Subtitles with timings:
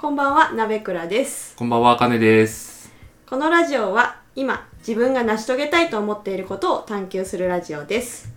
[0.00, 1.54] こんばんは、なべくらです。
[1.56, 2.90] こんばんは、あかねです。
[3.26, 8.32] このラジオは今自分が成し遂げたいと思っていることを探求するラジオです。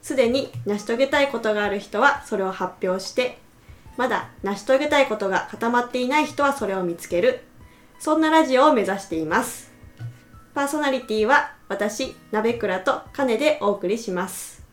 [0.00, 3.36] すでに成し遂げたいことがある人はそれを発表して、
[3.98, 7.42] まだ成し遂げたいことが固まっていない人はそれを見つける。
[7.98, 9.70] そんなラジオを目指しています。
[10.54, 14.64] パーソナリティは私、なべくらとかねでお送りします。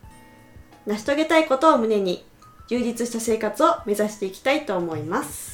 [0.85, 2.25] 成し遂げたいことを胸に
[2.69, 5.52] 充実した生活を目指していきたいと思います。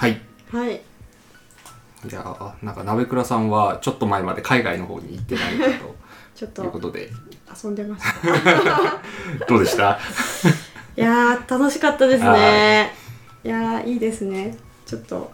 [0.00, 0.18] はい。
[0.50, 0.72] はい。
[0.76, 0.78] い
[2.10, 5.54] やーなんか、鍋倉さんは、ちょっと前まで海外の方に行ってない
[6.34, 7.10] ちょっということとで、
[7.62, 9.44] 遊んでました。
[9.46, 9.98] どうでした？
[10.96, 12.92] いやー楽しかったですね。
[13.44, 14.56] いやーいいですね。
[14.86, 15.30] ちょっと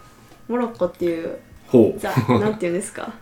[0.49, 2.01] モロッコっていうほう。
[2.01, 3.13] ザなんていうんですか？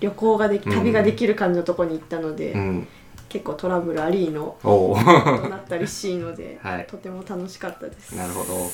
[0.00, 2.86] 旅行ができ旅ができる感じのとこに行ったので、うん。
[3.30, 4.58] 結構トラブルありの。
[4.62, 4.94] と
[5.48, 8.12] なったりしいので、はいとても楽しかったです。
[8.14, 8.70] なるほど。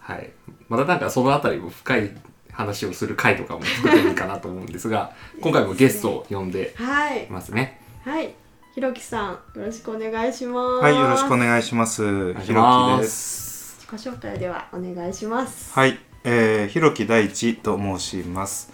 [0.00, 0.30] はい。
[0.68, 2.10] またなんかそのあたりも深い
[2.52, 7.80] 話をする回とかも作ってもいいかなと思うんですが、 今回もゲストを呼んではいいますね。
[8.04, 8.34] はい
[8.72, 10.82] ひろきさんよろしくお願いします。
[10.84, 12.34] はい、よろしくおい願いします。
[12.34, 13.50] ひろまきです。
[13.80, 13.86] す。
[13.90, 15.72] 自己紹介ではお願いします。
[15.74, 18.72] はい、えー、ひろき大地と申します。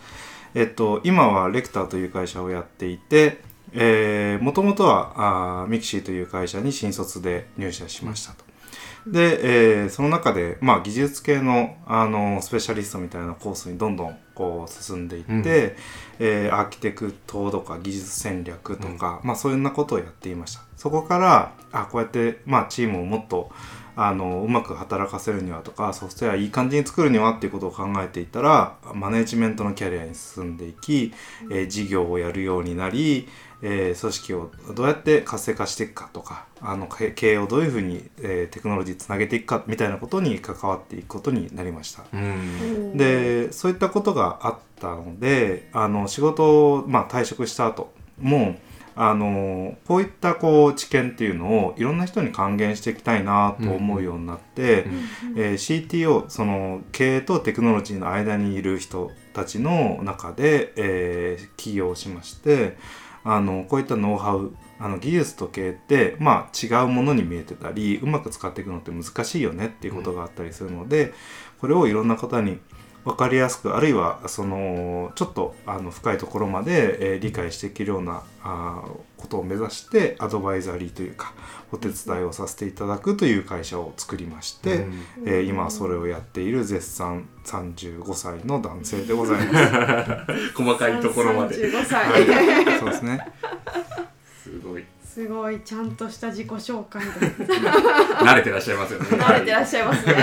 [0.54, 8.45] えっと、今はレクターという会社をやっていて、えー、もともとはあーミキシーという会社に新卒で入社しましたと。
[9.06, 15.42] で、えーその中で、まあ、技術系のあのスペシャリストみたいなコースにどんどんこう進んでいって、うん。
[16.18, 20.62] えーアーキテクトとか技術戦略とか、まあ、そういうようなことをやっていました。
[20.76, 23.50] そこからあこうやって、まあ、チームをもっと
[23.98, 31.14] あのうまく働かせるにはとかソフトウェアいい感じに作るにはっていうことを考えていたらマネジメントのキャリアに進んでいき、
[31.50, 33.26] えー事業をやるようになり、
[33.62, 42.04] えー組織をどうやって活性化していくかとかあの経経営をどういうふうに、えーテクノロジーつなげていくかみたいなことに関わっていくことになりました。
[42.12, 42.96] うん。
[42.96, 48.56] でそういったことがあったのであの仕事を、まあ、退職した後も
[48.98, 54.92] あのこういったこう知見っていうのをいろんな人に還元していきたいなと思うようになって、うん
[55.36, 62.78] えー CTO その経営とテクノロジーの間にいる人たちの中で、えー起業しまして
[63.26, 71.12] あのこういったノウハウあの技術と経営って、まあ、違うものに見えてたりうまく使っていくのって難しいよねっていうことがあったりするので、
[71.60, 72.58] これをいろんな方に
[73.04, 78.84] 分かりやすくあるいはそのちょっとあの深いところまで、えー理解していけるようなあ
[79.16, 81.32] ことを目指してアドバイザリーというか
[81.72, 84.94] お手伝いをさせていただくという会社を作りまして、うん
[85.26, 90.52] えー今はそれをやっている絶賛35歳の男性でございます。
[90.54, 91.56] 細かいところまで。
[91.56, 93.32] 35歳、はい、そうですね。
[94.42, 94.84] すごい。
[95.04, 97.12] すごいちゃんとした自己紹介だ。
[97.12, 99.06] 慣れてらっしゃいますよね。
[99.08, 100.12] 慣れてらっしゃいますね。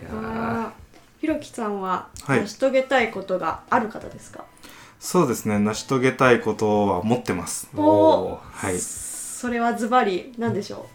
[0.00, 0.72] いや
[1.20, 4.44] ひろきさんははい成し遂げたいことがある方ですか？
[5.02, 5.58] そうですね。
[5.58, 7.68] 成し遂げたいことは持ってます。
[7.74, 8.78] おーはい。
[8.78, 10.86] それはズバリなんでしょ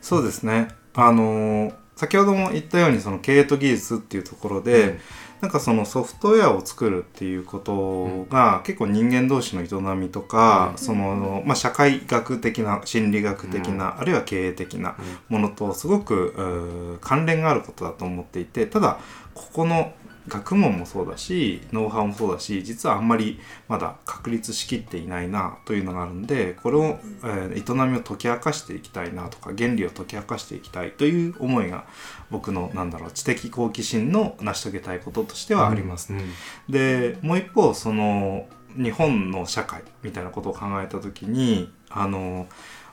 [0.00, 0.68] そうですね。
[0.94, 5.00] あのー先ほども言ったようにその経営と技術っていうところで、うん
[5.40, 14.96] なんかそのソフトウェアを作るっていうことが結構人間同士の営みとか、うんそのまあ、社会学的な心理学的な、あるいは経営的な
[15.28, 18.98] ものとすごく関連があることだと思っていてただ
[19.34, 19.94] ここの
[20.28, 31.84] 学問もそうだしノウハウもそうだし実はあんまりまだ確立しきっていないなというのがあるんでこれを、えー営みを解き明かしていきたいなとか原理を解き明かしていきたいという思いが
[32.30, 36.12] 僕のなんだろう知的好奇心の成し遂げたいこととしてはあります。
[36.12, 36.20] うん
[36.68, 42.46] でもう一方その日本の社会みたいなことを考えた時にあの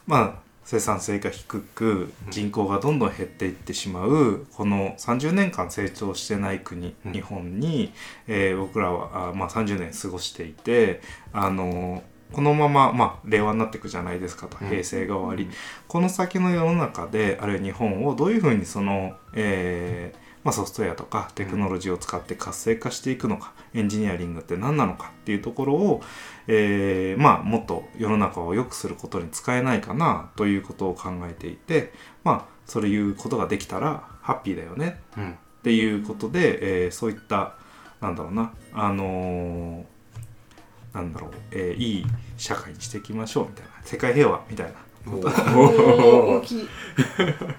[0.06, 7.14] まあ生産性が低く人口がどんどん減っていってしまうこの30年間成長してない国、うん。
[7.14, 7.94] 日本に、
[8.28, 11.00] えー僕らはあ、まあ、30年過ごしていて
[11.32, 14.68] あのこのまま、まあ、令和になっていくじゃないですかとうん。
[14.68, 15.56] 平成が終わり、
[15.88, 26.02] この先の世の中であるいは日本をどういうふうにその、えーまあ、ソフトウェアとかテクノロジーを使って活性化していくのか、エンジニアリングって何なのかっていうところを、
[26.48, 31.92] えーまあ、もっと世の中を良くすることに使えないかなということを考えていて
[32.24, 35.32] まあそういうことができたらハッピーだよねうん。
[35.32, 37.56] っていうことで、えーそういった
[38.00, 39.84] なんだろうなあのー
[40.94, 42.06] なんだろう、えーいい
[42.38, 44.74] 社会にしていきましょうみたいな世界平和みたいな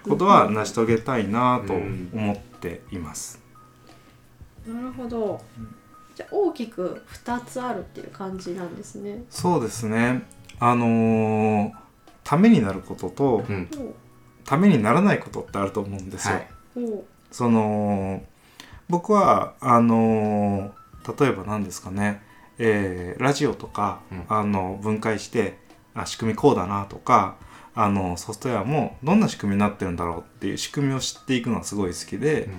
[0.03, 3.41] ことは成し遂げたいなと思っています。
[4.67, 5.41] なるほど。
[6.15, 9.25] じゃあ大きく2つあるっていう感じなんですね。
[9.31, 10.23] そうですね。
[10.61, 11.73] あのー
[12.25, 13.69] ためになることとうん。
[13.79, 13.95] お
[14.45, 16.35] ためにならないことってあると思うんですよ。
[16.35, 16.49] はい。
[16.77, 18.23] おその
[18.89, 20.75] 僕はあの
[21.19, 22.23] 例えば何ですかね、
[22.59, 24.25] えーラジオとか、うん。
[24.29, 25.59] あの分解して
[26.03, 27.37] あ仕組みこうだなとか
[27.81, 32.51] あのソフトウェアもどんな仕組みになってるんだろうっていう仕組みを知っていくのはすごい好きで、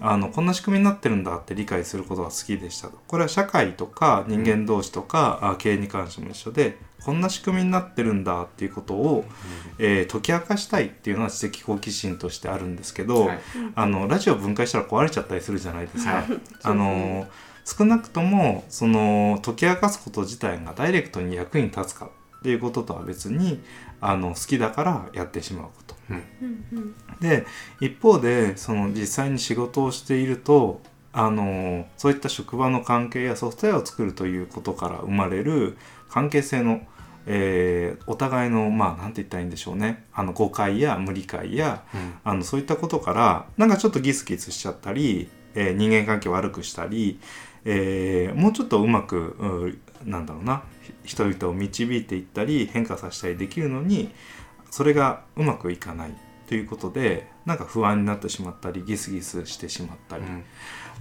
[0.00, 2.88] あのこんな仕組みになってるんだって理解することが好きでした。
[2.88, 9.24] とこれは社会とか人間同士とか、あ経営に関しても一緒でこんな仕組みになってるんだっていうことを、
[9.78, 13.38] えー解き明かしたいっていうのは知的好奇心としてあるんですけど、はい。
[13.74, 16.16] あのラジオ分解したら壊れちゃったりするじゃないですか。
[16.16, 16.24] はい。
[16.62, 17.26] あの
[17.64, 23.60] 少なくともその解き明かすこと自体がダイレクトに役に立つかっていうこととは別に
[24.00, 25.96] あの好きだからやってしまうこと。
[26.10, 26.94] うん。
[27.20, 27.44] で
[27.80, 30.80] 一方でその実際に仕事をしていると
[31.12, 35.76] あのそういった職場の関係やソフトウェアを作るということから生まれる
[36.10, 36.82] 関係性の、
[37.26, 40.04] えーお互いのまあ何て言ったらいいんでしょうね。
[40.12, 42.14] あの誤解や無理解やうん。
[42.22, 47.18] あのそういったことからなんかちょっとギスギスしちゃったり、えー人間関係を悪くしたり、
[47.64, 50.62] えーもうちょっとうまくうなんだろうな。
[50.75, 54.10] ひ人々を導いていったり変化させたりできるのに
[54.70, 56.10] それがうまくいかない
[56.48, 60.44] ということでなんか不安になってしまったりギスギスしてしまったり、うん。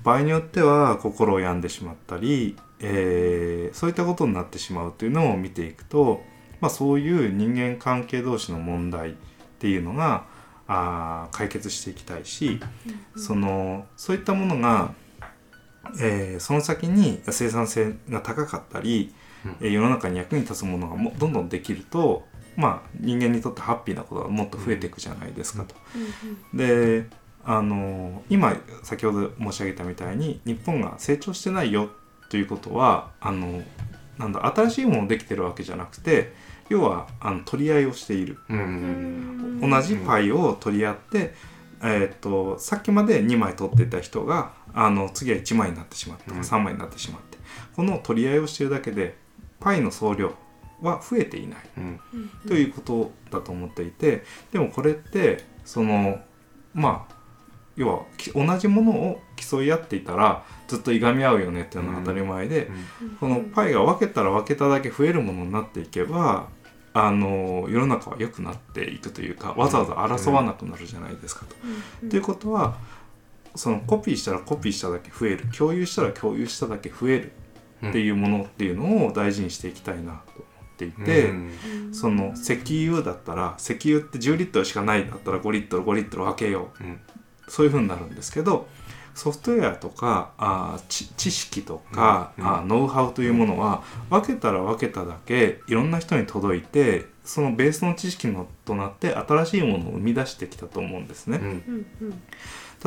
[0.04, 6.22] 場合によっては心を病んでしまったり、えーそういったことになってしまうというのを見ていくと、
[6.62, 9.14] まあ、そういう人間関係同士の問題っ
[9.60, 10.26] ていうのが
[10.68, 12.60] あー解決していきたいし、
[13.18, 14.94] そのそういったものが、
[16.00, 19.14] えーその先に生産性が高かったり、
[19.46, 19.56] うん。
[19.62, 22.26] えー世の中に役に立つものがもどんどんできると、
[22.58, 25.76] まあ、人間にとってハッピーなことがもっと増えていくじゃないですかと。
[26.54, 26.58] うん。
[26.58, 27.08] で
[27.48, 31.90] あの今先ほど申し上げたみたいに日本が成長してないよ
[32.30, 33.62] ということはあの
[34.18, 36.34] なんだ新しいものできてるわけじゃなくて
[36.70, 38.40] 要はあの取り合いをしている。
[38.50, 38.58] うん。
[38.58, 39.68] ううん。
[39.68, 41.34] ん同じパイを取り合って、
[41.84, 46.40] えーっとさっきまで2枚取っていた人があの次は1枚になってしまったうん。
[46.42, 47.38] 3枚になってしまって
[47.76, 49.18] この取り合いをしているだけで
[49.66, 50.32] パイの総量
[50.80, 51.60] は増えていない。
[51.78, 56.20] うんうんということだと思っていてでもこれってその
[56.76, 57.16] まあ
[57.76, 62.70] 要はき同じものを競い合っていたらずっといがみ合うよねっていうのは当たり前で、
[63.20, 66.48] このパイが分けたら分けただけ増えるものになっていけば
[66.94, 71.56] あの世の中は良くなっていくというかわざわざ争わなくなるじゃないですかと。
[72.04, 72.78] うんということは
[73.56, 77.32] そのコピーしたらコピーしただけ増える共有したら共有しただけ増える
[77.90, 81.30] っていうものっていうのを大事にしていきたいなと思っていて。
[81.30, 81.52] うん。
[81.94, 82.60] その石
[82.90, 86.84] 油だったら石油って10リットルしかないだったら5リットル5リットル分けよう。
[86.84, 87.00] うん。
[87.48, 88.68] そういう風になるんですけど
[89.14, 92.44] ソフトウェアとかあー知知識とか、うん。
[92.44, 92.50] うん。
[92.50, 101.40] あーノウハウというものは分けたら分けただけいろんな人に届いてそのベースの知識のとなって新しいものを生み出してきたと思うんですね。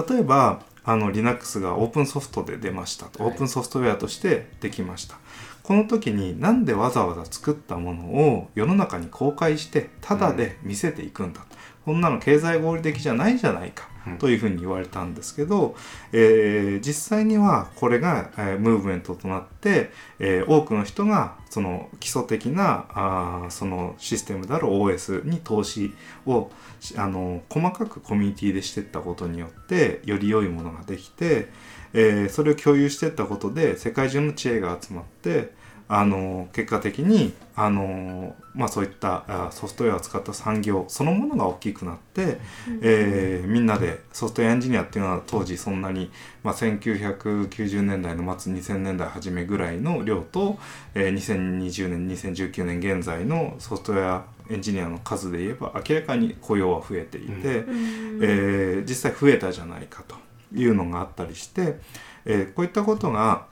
[0.09, 3.33] 例えばあの Linux がオープンソフトで出ましたと、はい。
[3.33, 5.17] オープンソフトウェアとしてできました。
[5.63, 11.45] この時になんでわざわざ作ったものを世の中に公開してタダで見せていくんだ、
[11.85, 15.77] こんなの経済合理的じゃないじゃないか、うんというふうに言われたんですけど、
[16.13, 25.93] えー実際にはこれが、えームーブメントとなって、えー多くの人がその基礎的なあそのシステムである OS に投資
[26.27, 26.51] を
[26.97, 31.49] あの細かくコミュニティでしていったことによってより良いものができて、
[31.93, 35.53] えーそれを共有していったことで世界中の知恵が集まって
[35.89, 42.39] あの結果的にあの、まあ、そういったあソフトウェアを使った産業そのものが大きくなって、
[42.83, 46.11] えーみんなでソフトウェアエンジニアっていうのは当時そんなに、
[46.43, 50.59] まあ、1990年代の末2000年代初めぐらいの量と、
[50.95, 58.21] えー2020年2019年現在のソフトウェアエンジニアの数で言えば明らかに雇用は増えていて、うん。
[58.23, 60.17] えー実際増えたじゃないかと
[60.55, 61.79] いうのがあったりして、
[62.27, 63.47] えーこういったことが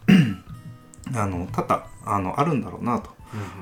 [1.15, 3.11] あの多々あのあるんだろうなと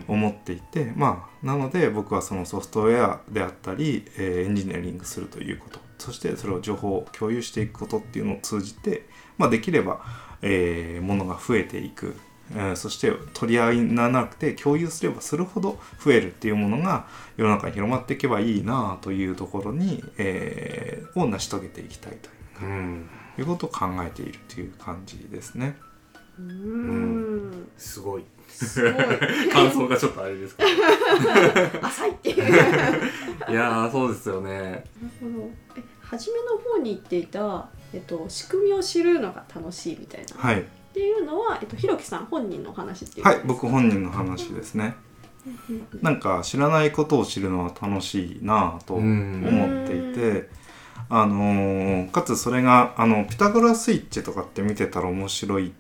[0.09, 5.81] 思っていてまあなので僕はそのソフトウェアであったり、えーエンジニアリングするということ。
[5.97, 9.07] そしてそれを情報を共有していくことっていうのを通じて、
[9.39, 10.01] まあ、できれば、
[10.43, 12.15] えーものが増えていく、
[12.53, 22.29] えーそして取り合いにならなくて共有すればするほど増えるっていうものが世の中に広まっていけばいいなというところに、えーを成し遂げていきたいと
[22.63, 23.09] うん。
[23.39, 25.77] いうことを考えているという感じですね。
[26.39, 27.69] うん。
[27.77, 28.25] すごい。
[28.49, 28.93] すごい。
[29.53, 30.69] 感想がちょっとあれですけど。
[31.87, 32.51] 浅いっていう。
[32.51, 33.11] な る
[33.51, 34.85] いやーそうですよね。
[35.21, 35.51] ほど。
[35.77, 44.95] え初めの方に言っていた、えっと、仕組みを知るのが楽しいみたいな、はい、っていうのは、えっと、ひろきさん本人のお話っていうはい、僕本人の話ですね。
[46.01, 50.49] なんか知らないことを知るのは楽しいなぁとうん思っていて、
[51.11, 55.75] あのーかつそれがあのピタゴラスイッチとかって見てたら面白い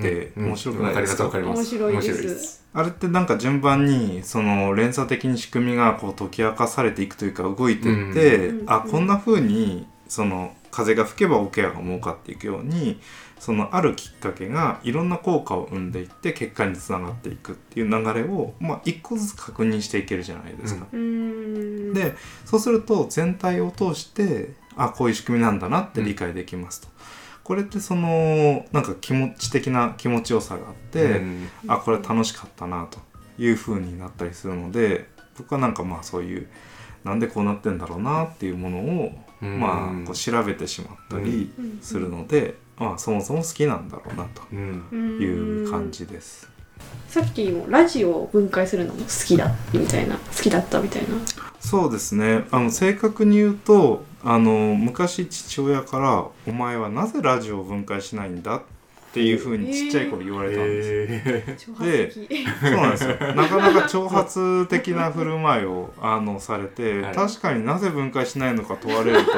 [0.00, 1.24] って面白くないですか？
[1.24, 2.08] わかります面白いです。
[2.08, 2.64] 面白いです。
[2.74, 8.70] あれってなんか順番にその連鎖的に仕組みがこう解き明かされていくというか動いていって、うん。
[8.70, 12.98] あこんな風にその風が吹けば桶屋が儲かっていくように
[13.38, 20.86] そのあるきっかけがいろんな効果を生んでいって結果につながっていくっていう流れを、まあ、一個ずつ確認していけるじゃないですか。
[20.90, 21.92] うーん。
[21.92, 22.14] で
[22.46, 26.88] そうすると全体を通してあこういう仕組みなんだなって理解できますと。
[27.44, 31.48] これってそのなんか気持ち的な気持ちよさがあって、うん。
[31.68, 33.00] あこれ楽しかったなと
[33.42, 36.48] いう風になったりするので僕はなんかまあそういう
[37.04, 39.60] なんでこうなってんだろうなっていうものを、うん。
[39.60, 45.18] まあこう調べてしまったりうんするので、まあそもそも好きなんだろうなとうん。
[45.20, 46.48] いう感じです。
[47.08, 51.08] さっきもラジオを分解するのも好きだみたいな好きだったみたいな。
[51.60, 52.44] そうですね。
[52.50, 58.62] あの正確に言うとあの昔父親から「お前はなぜラジオを分解しないんだ?」
[59.12, 60.82] っていう風にちっちゃい頃言われたんで
[61.58, 61.76] すよ。
[61.82, 63.08] え挑発的そうなんですよ。
[63.10, 67.14] なかなか挑発的な振る舞いをあのされて、はい。
[67.14, 69.32] 確かになぜ分解しないのか問われると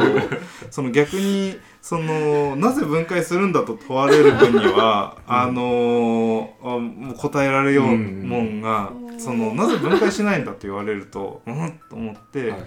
[0.70, 9.20] その逆にそのなぜ分解するんだと問われる分には、あのあもう答えられようもんが、うん。
[9.20, 11.80] そのなぜ分解しないんだと言われるとうん？
[11.90, 12.60] と思って、ーはい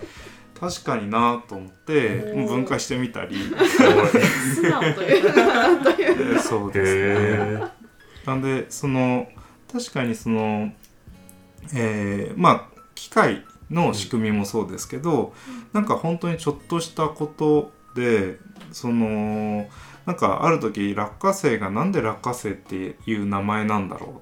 [0.59, 3.37] 確かになと思って分解してみたり、
[6.41, 7.01] そうですね。
[7.03, 7.59] へ
[8.25, 9.27] なんでその
[9.71, 10.71] 確かにその
[11.73, 15.33] えーまあ機械の仕組みもそうですけど、
[15.73, 18.39] なんか本当にちょっとしたことで
[18.71, 19.67] その
[20.05, 24.21] なんかある時落花生がなんで落花生っていう名前なんだろ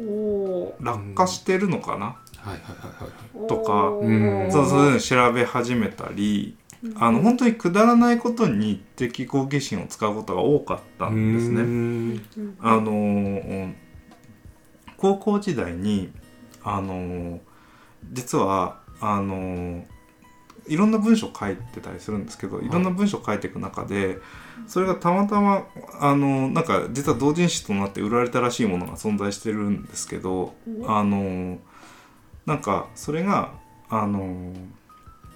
[0.00, 3.38] おう落下してるのかな、はいはいはいはい。
[3.44, 4.10] ーとかう
[4.48, 6.56] んそうそういうの調べ始めたり
[6.96, 11.62] あの本当にくだらないことに的好奇心を使うことが多かったんですね。
[11.62, 12.20] ね
[12.60, 13.72] あのー
[14.96, 16.10] 高校時代に
[16.62, 17.40] あのー
[18.12, 19.82] 実はあのー
[20.66, 22.68] いろんな文章を書いてたりするんですけどい。
[22.70, 24.18] ろんな文章を書いていく中で
[24.66, 25.66] それがたまたま
[26.00, 30.54] あのーなんか実は同人誌となって売られたらしいものが存在してるんですけど
[30.86, 31.58] あのー
[32.46, 33.52] なんかそれが
[33.88, 34.54] あのー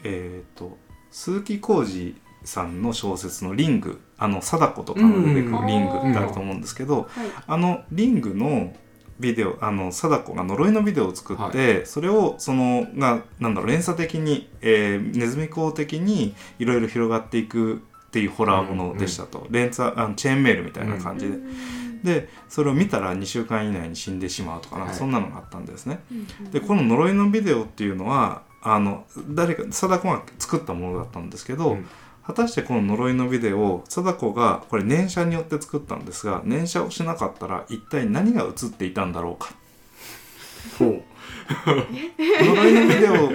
[0.05, 0.77] えっ、と
[1.11, 7.07] 鈴木浩二さんの小説の「リング」あの貞子とかの出てくるリングってあると思うんですけど、はい。
[7.47, 8.75] あのリングの
[9.21, 17.77] ビデオあの貞子が呪いのビデオを作って、それをそのがなんだろう連鎖的に、えーネズミ講的にいろいろ広がっていく
[18.09, 21.37] っていうホラーものでしたと、連鎖あのチェーンメールみたいな感じで、
[22.03, 24.99] でそれを見たら2週間以内に死んでしまうとかなんかはい。
[24.99, 26.01] そんなのがあったんですね。
[26.53, 31.89] でこの呪いのビデオっていうのはあの誰か貞子が作ったものだったんですけど、うん。
[32.27, 39.55] 果たしてこの呪いのビデオを貞子がこれ念写によって作ったんですが念写をしなかったら一体何が映っていたんだろうか。
[40.79, 41.03] ほ
[41.65, 43.31] 呪いのビデオ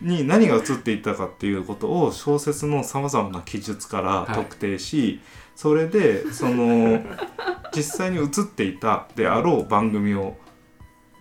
[0.00, 5.20] に何が映っていたかっていうことを小説のさまざまな記述から特定し、
[5.56, 7.00] それでその
[7.74, 10.36] 実際に映っていたであろう番組を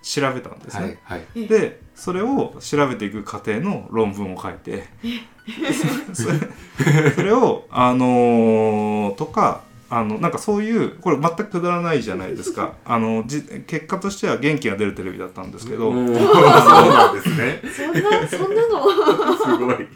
[0.03, 0.99] 調べたんですね。
[1.09, 1.47] うはいはい。
[1.47, 4.83] でそれを調べていく過程の論文を書いて
[6.13, 12.73] それそれをあのーとかあのなんかそういうこれ全くくだらないじゃないですか。
[12.83, 17.61] あのじ結果としては元気が出るテレビだったんですけど、そうなんですね。
[17.71, 18.83] そんなそんなの。
[19.37, 19.87] すごい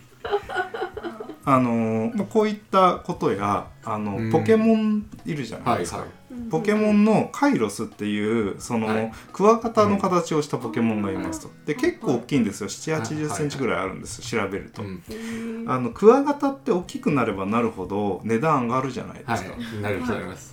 [1.52, 4.32] あのーまあ、こういったことやあの、うん。
[4.32, 5.98] ポケモンいるじゃないですか。
[6.00, 6.50] はいはい。
[6.52, 9.12] ポケモンのカイロスっていうその、はい。
[9.34, 11.50] クワガタの形をしたポケモンがいますと。
[11.66, 12.70] で結構大きいんですよ。
[12.70, 15.66] 7 8 0はいセンチぐらいあるんです調べると、うん。
[15.68, 19.82] あのクワガタって大きくなればなるほど値段上がるじゃないですか、はい。
[19.82, 20.49] なると思います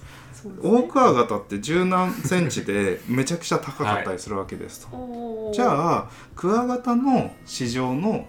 [0.47, 0.79] そうですね。
[0.79, 5.55] 大クワガタって十何センチでめちゃくちゃ高かったりするわけですと、おー。
[5.55, 8.27] じゃあクワガタの市場の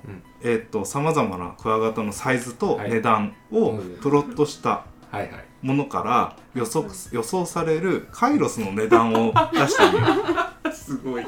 [0.85, 2.91] さまざまなクワガタのサイズとはい。
[2.91, 5.29] 値段をうんプロットしたはいはい。
[5.61, 11.25] ものから予測予想されるカイロスの値段を出してみるすごい。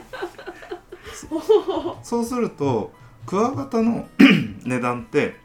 [2.03, 2.91] そうすると
[3.25, 4.07] クワガタの
[4.65, 5.35] 値段って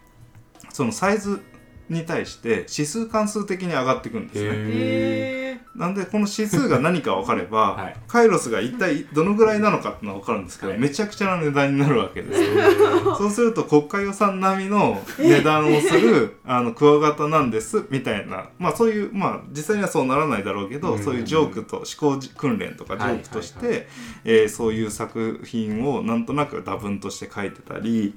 [0.73, 1.41] そのサイズ
[1.89, 5.45] に対して指数関数的に上がっていくんですね。
[5.75, 7.97] なんでこの指数が何か分かれば、 はい。
[8.07, 10.81] カイロスが一体どのぐらいなのかっていうのは分かるんですけど、はい。
[10.81, 12.43] めちゃくちゃな値段になるわけです。
[12.43, 18.49] よそうすると国家予算並みの値段をする あのクワガタなんですみたいな。
[18.59, 21.03] まあそういうまあ実際にはそうならないだろうけど、うん。
[21.03, 21.87] そういうジョークと思
[22.19, 23.87] 考訓練とかジョークとして、はいはい
[24.25, 28.15] えーそういう作品をなんとなく打分として書いてたり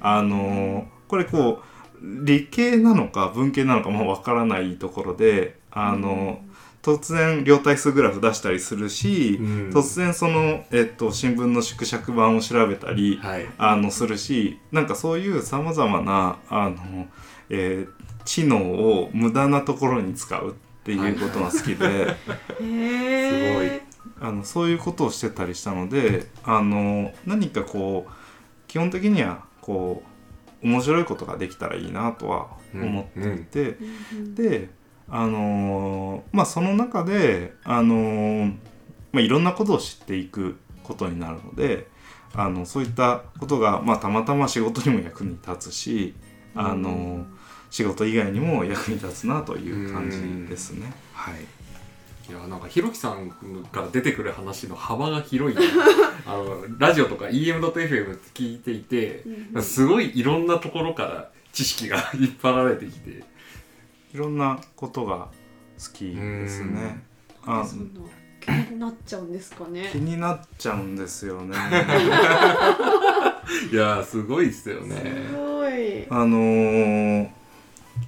[0.00, 1.73] あのーこれこう
[2.24, 6.40] 理系なのか文系なのかもわからないところであの
[6.82, 9.70] 突然両対数グラフ出したりするし、うん。
[9.70, 13.46] 突然その、えっと、新聞の縮尺版を調べたり、はい。
[13.56, 17.08] あのするしなんかそういうさまざまなあの、
[17.48, 22.16] えー知能を無駄なところに使うっていうことが好きで。
[22.60, 23.82] へえ
[24.20, 28.12] あのそういうことをしてたりしたのであの何かこう
[28.68, 30.08] 基本的にはこう
[30.64, 33.76] 面白いことができたらいいなとは思っていて、
[34.34, 34.70] で
[35.08, 38.52] あのまあその中であの
[39.12, 41.86] まあ、いろんなことを知っていくことになるので
[42.34, 46.14] あのそういったことが、まあ、たまたま仕事にも役に立つし
[46.56, 47.24] あの
[47.70, 50.92] 仕事以外にも役に立つなという感じですね。
[51.12, 51.63] はい
[52.28, 53.30] いやなんかひろきさん
[53.70, 55.62] から出てくる話の幅が広いな
[56.26, 59.24] あのラジオとか EM.FM って聞いていて
[59.60, 63.34] すごいいろんなところから知識が引っ張られてきて。
[64.14, 65.26] いろんなことが
[65.76, 67.02] 好きですね。
[67.44, 68.00] あそんな
[68.40, 69.88] 気になっちゃうんですかね。
[69.90, 71.56] 気になっちゃうんですよね。
[73.72, 76.06] いやすごいですよすねごい。
[76.10, 77.28] あのー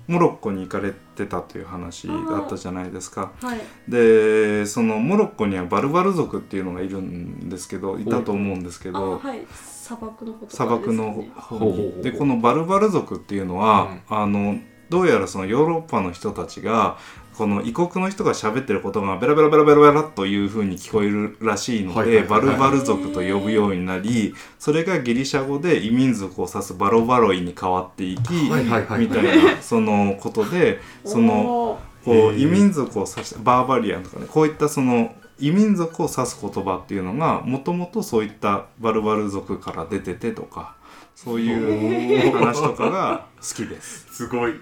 [0.07, 3.33] モロッコに行かれてたという話があったじゃないですか。
[3.41, 3.61] はい。
[3.89, 9.47] でそのモロッコにはバルバル族っていうのがいるんですけどいたと思うんですけあどはい。
[9.51, 12.03] 砂漠のこと砂漠の方。
[12.03, 16.99] でこのバルバル族っていうのは、あのどうやらそのヨーロッパの人たちが
[17.37, 40.77] この異国の人が喋ってることがベラベラベラベラベラという風に聞こえるらしいので、バルバル族と呼ぶようになりそれがギリシャ語で異民族を指すバロバロイに変わっていき、みたいなそのことでそのこう異民族を指したバーバリアンとかねこういったその異民族を指す言葉っていうのがもともとそういったバルバル族から出ててとか
[41.17, 44.07] そういう話とかが好きです。
[44.13, 44.53] すごい。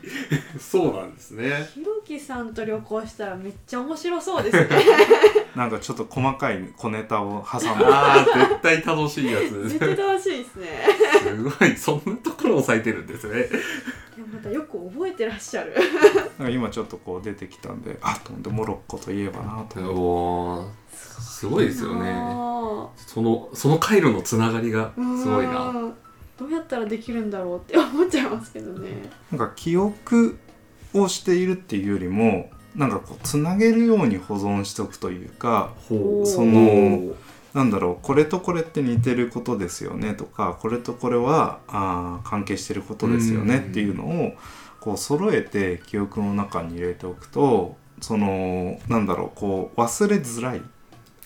[0.57, 1.69] そうなんですね。
[1.75, 4.69] ひろきさんと旅行したらめっちゃ面白そうですね。
[5.57, 9.69] なんかちょっと細かい小ネタを挟んであー絶対楽しいやつ。
[9.69, 10.87] 絶対楽しいですね。
[11.25, 11.77] すごい。
[11.77, 13.49] そんなところを抑えてるんですね。
[14.17, 15.75] いやまたよく覚えてらっしゃる。
[16.39, 20.67] なんか今ちょっとこう出てきたんであと思ってモロッコといえばなとおー。
[21.21, 22.13] すごいですよね。
[22.15, 25.65] あそのその回路のつながりがーすごいな。
[25.71, 25.95] うん
[26.39, 28.89] どうやったらできるんだろうって思っちゃいますけどね。
[29.31, 30.39] なんか記憶
[30.93, 35.95] をしているっていうよりもなんかこうつなげるように保存しておくというかそ
[36.45, 37.15] の
[37.53, 43.71] なんだろうこれとこれって似てることですよねとかこれとこれはあー関係してることですよねうん。
[43.71, 44.33] っていうのを
[44.81, 50.63] こう揃えて記憶の中に入れておくとそのなんだろうこう忘れづらい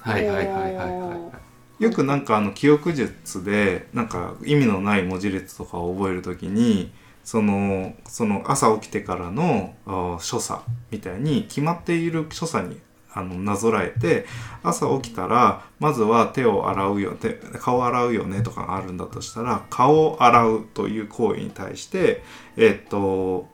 [0.01, 1.48] はいはいはいはいはい
[1.79, 6.93] よくなんかあの記憶術でなんか意味のない文字列とかを覚えるときに
[7.25, 9.75] そのその朝起きてからの
[10.21, 12.81] 所作みたいに決まっている所作に
[13.13, 14.27] あのなぞらえて
[14.63, 22.23] 朝起きたらまずは手を洗うよ手顔を洗うよねとかがあるんだとしたら顔を洗うという行為に対して
[22.57, 23.49] えっと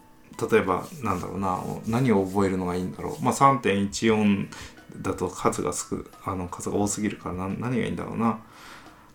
[0.50, 4.48] 例えばなんだろうな何を覚えるのがいいんだろう、まあ、3.14
[4.96, 8.38] だと数が少あの数が多すぎるからな何がいいんだろうな。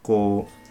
[0.03, 0.69] こう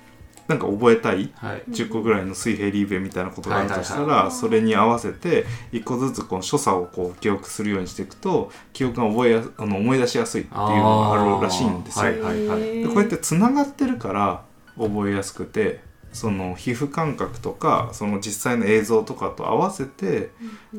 [0.48, 1.30] なんか覚えたい？
[1.36, 1.62] はい。
[1.68, 12.04] 10個ぐらいの水平リーベみたいなことがあるとしたらそれに合わせて1個ずつこの所作をこう記憶するようにしていくと記憶が覚えやあの思い出しやすいっていうのがあるらしいんですよ。
[12.06, 12.60] はいはいはい。
[12.60, 14.42] でこうやってつながってるから
[14.78, 15.80] 覚えやすくて
[16.12, 20.30] その皮膚感覚とかその実際の映像とかと合わせて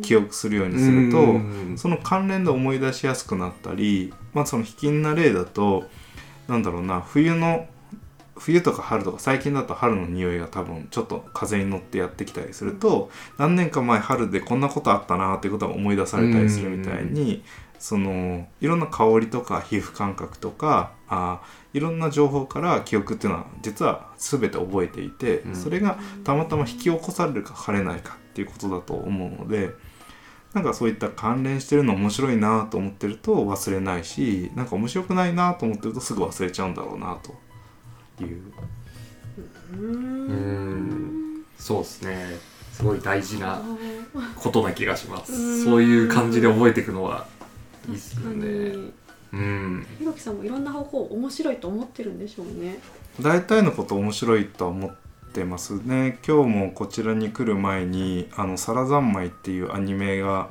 [0.01, 5.85] 記憶するようにすると、うんその関連で思い出しやすくなったり、まあ、その卑近な例だと
[6.47, 7.67] なんだろうな冬の
[8.39, 17.43] 冬とか春とか最近だと春の匂いが多分ちょっと風に乗ってやってきたりすると、何年か前春でこんなことあったなっていうことが思い出されたりするみたいに、
[17.79, 21.41] そのいろんな香りとか皮膚感覚とかあ
[21.73, 25.55] いろんな情報から記憶っていうのは実は全て覚えていて、うん。
[25.55, 29.71] それがたまたま引き起こされるかされないかっていうことだと思うので
[30.53, 37.17] なんかそういった関連してるの面白いなと思ってると忘れないしなんか面白くないなと思ってるとすぐ忘れちゃうんだろうな
[38.17, 38.41] という。
[39.73, 41.45] ううん。
[41.57, 42.37] そうですね。
[42.73, 43.61] すごい大事な
[44.35, 45.33] ことな気がします。
[45.33, 45.63] うん。
[45.63, 47.27] そういう感じで覚えていくのは
[47.87, 48.93] いいっすよ確かねに。
[49.33, 49.87] うん。
[49.99, 52.79] ひろきさんもいろんな方向面白いと思ってるんでしょうね
[53.21, 54.91] 大体のこと面白いとは思っ
[55.33, 56.17] てますね。
[56.27, 60.49] 今日もこちらに来る前に「あのサラ三昧」っていうアニメが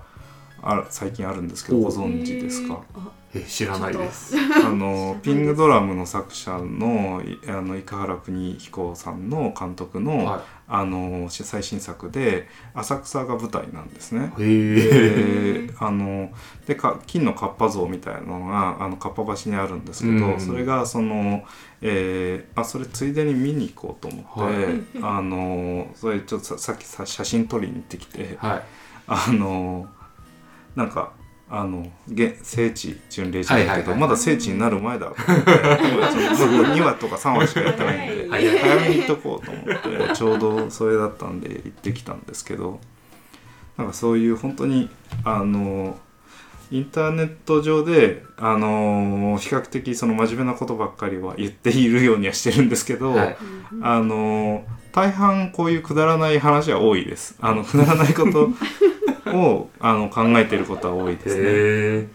[0.63, 2.81] あ最近あるんですけどおご存知ですか？
[2.95, 4.35] あえ知らないです。
[4.65, 14.33] あの ピングドラムの作者のいあの生原邦彦さんの監督の,、はあの最新作で浅草が舞台なんですね。
[14.39, 16.31] いへあの
[16.67, 20.41] でか金のカッパ像みたいなのがあのカッパ橋にあるんですけど、うん。
[20.41, 21.45] それがその、
[21.83, 24.81] えーあそれついでに見に行こうと思って、はい。
[25.03, 28.63] あのそれちょっとささっきさ写真撮りに行ってきてはい。
[29.07, 29.87] あの
[30.75, 31.13] なんか
[31.51, 35.51] あのげ聖地巡礼じゃないけど、まだ聖地になる前だと思って
[35.93, 42.81] 今ちょっと2話とか3話しかやってないんで早めに行っとこうと思ってちょうどそれだったんで行ってきたんですけど
[43.79, 44.91] なんかそういう本当に
[45.25, 45.99] あの
[46.71, 53.37] インターネット上であの比較的その真面目なことばっかりは言っているようにはしてるんですけど、はい。
[53.81, 57.37] あの大半こういうくだらない話は多いです。
[57.41, 58.51] あのくだらないこと
[59.35, 61.43] をあの考えてることは多いですね。
[61.43, 62.09] へえ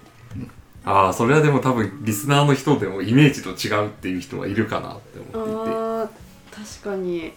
[0.86, 5.71] ああそれはでも多分リスナーの人でもイメージと違うっていう人はいるかなって思っていて。
[5.71, 7.34] あー確かに。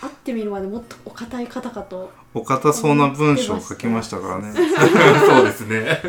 [0.00, 4.52] 会ってみるまでもっとお堅い方かと、お堅そうな文章を書きましたからね。
[5.26, 6.00] そうですね。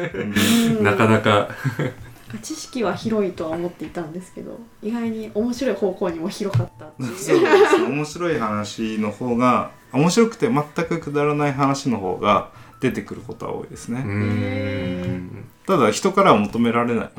[0.76, 0.84] うん。
[0.84, 1.47] なかなか。
[2.41, 7.17] 知識は広いとは思っていたんですけど意外に面白い方向にも広かったっていう。
[7.17, 14.01] そうです面白い話の方が面白くて全くくだらない話の方が出てくることは多いですね。
[14.01, 15.45] ん。
[15.65, 17.09] ただ人からは求められない。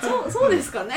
[0.00, 0.94] そうそうですかね。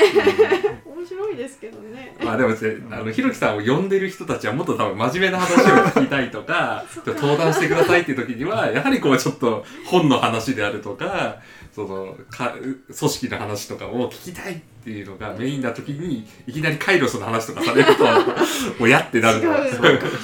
[0.84, 2.16] 面白いですけどね。
[2.22, 2.56] まあでもね
[2.90, 11.40] あのひろきさんを呼んでる人たちはもっと多分真面目な話を聞きたいとか登壇してくださいっていう時にはやはりこうちょっと本の話であるとか
[11.74, 14.54] そのか組織の話とかを聞きたい。
[14.54, 18.04] っていうのがメインな時にいきなりカイロスの話とかされると
[18.78, 19.70] もうやってなるのそう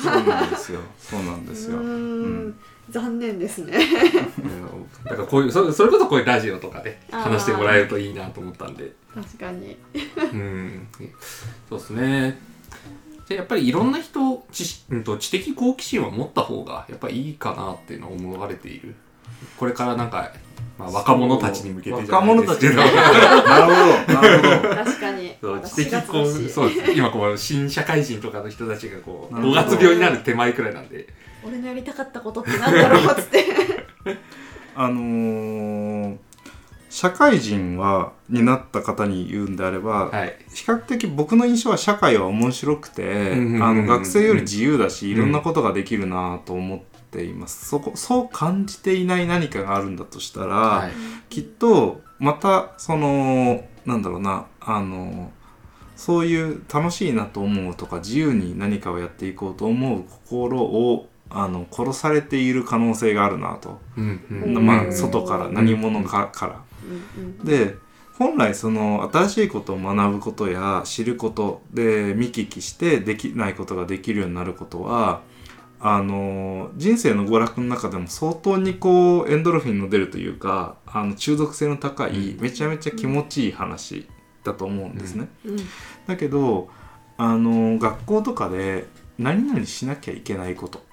[0.02, 0.80] そうなんですよ。
[0.98, 1.78] そうなんですよ。
[1.78, 2.54] うんん。
[2.90, 3.78] 残念ですね。
[4.38, 5.04] うん。
[5.04, 8.92] だからこういうそそれこそこういうラジオとかで話してもらえるといいなと思ったんで。
[9.14, 9.76] 確かに。
[10.16, 10.88] うん。
[11.68, 12.38] そうですね。
[13.28, 18.94] でやっぱりいろんな人知識、うん、と知的好奇心は持った方がやっぱりいいかなっていうのは思われている
[19.56, 20.32] これからなんか、
[20.78, 23.42] まあ、若者たちに向けてじゃ若者たちないですけど。
[23.42, 24.74] なるほど、なるほど。
[24.74, 25.34] 確かに。
[25.40, 26.74] そうまだ4知的月こうだしそう。
[26.74, 31.06] です今こう新社会人とかの人たちがこう5なるほど月病になる手前くらいなんで。
[31.44, 33.44] 俺のやりたかったことってなんだろうっつって。
[34.74, 36.16] あのー
[36.92, 40.36] 社会人はになった方に言うんであれば、はい。
[40.52, 46.80] 比較的僕の印象は社会は面白くて、うんうんうんあの学生より自由だし、うんいろんなことができるなと思っ
[47.12, 47.68] ています。
[47.68, 50.92] そこそう感じていない何かがあるんだとしたら、はい。
[51.28, 55.30] きっとまたそのなんだろうなあの
[55.94, 64.66] そういう楽しいなと思うとか自由に何かをやっていこうと思う心をあの殺されている可能性があるなと、うんうん。
[64.66, 66.62] まあうん外から何者かから。
[67.16, 67.38] うんうん。
[67.44, 67.76] で
[68.18, 75.22] 本来その新しいことを学ぶことや知ることで見聞きしてできないことができるようになることは
[75.84, 84.06] あの人生の娯楽の中でも相当にこうエンドルフィンの出るというかあの中毒性の高いめちゃめちゃ気持ちいい話
[84.44, 85.28] だと思うんですね。
[85.44, 85.56] うん。
[86.06, 86.68] だけど
[87.16, 88.86] あの学校とかで
[89.18, 90.84] 何々しなきゃいけないこと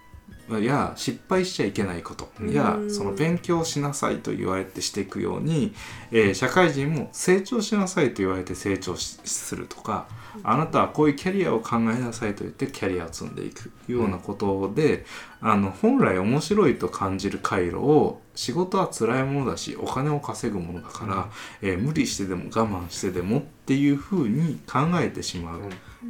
[0.57, 2.29] や失敗しちゃいけないこと。
[2.51, 2.91] やうん。
[2.91, 5.73] その勉強しなさいと言われてしていくように、
[6.11, 10.07] えー社会人も成長しなさいと言われて成長しするとか
[10.43, 15.05] あなたはこういうキャリアを考えなさいと言ってキャリアを積んでいくようなことで、
[15.41, 21.29] あの本来面白いと感じる回路を仕事は辛いものだしお金を稼ぐものだから、
[21.61, 25.61] えー無理してでも我慢してでもっていうふうに考えてしまう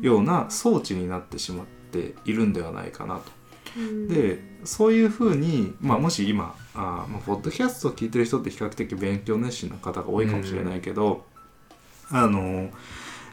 [0.01, 3.38] ような装置になってしまっているんではないかなと。
[3.77, 4.07] うん。
[4.07, 11.25] でそういうふうに、まあ、もし今あー、まあ、ポッドキャストを聞いてる人って比較的勉強熱心な方が多いかもしれないけど、
[12.11, 12.69] あの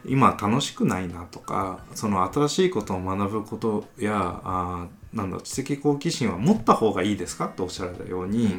[0.05, 8.55] 今楽しくないなとかその新しいことを学ぶことやあーなんだ知的好奇心は持った方がいいですかとおっしゃられたように、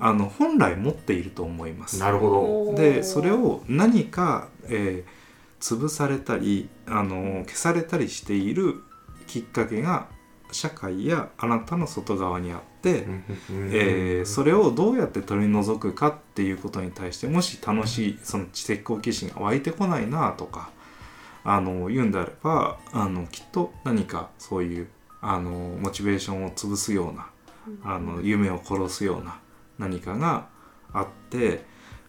[0.00, 1.98] あの本来持っていると思います。
[1.98, 2.80] なるほど。
[2.80, 5.18] でそれを何か、えー
[5.60, 8.80] 潰されたりあの消されたりしている
[9.26, 10.06] きっかけが
[10.50, 13.06] 社会やあなたの外側にあって、
[13.50, 20.70] えーそれをどうやって取り除くかっていうことに対してもし楽しいその知的好奇心が湧いてこないなとか
[21.44, 24.88] あの言うんであればあのきっと何かそういう
[25.20, 27.30] あのモチベーションを潰すような
[27.84, 29.40] あの夢を殺すような
[29.78, 30.48] 何かが
[30.92, 31.64] あって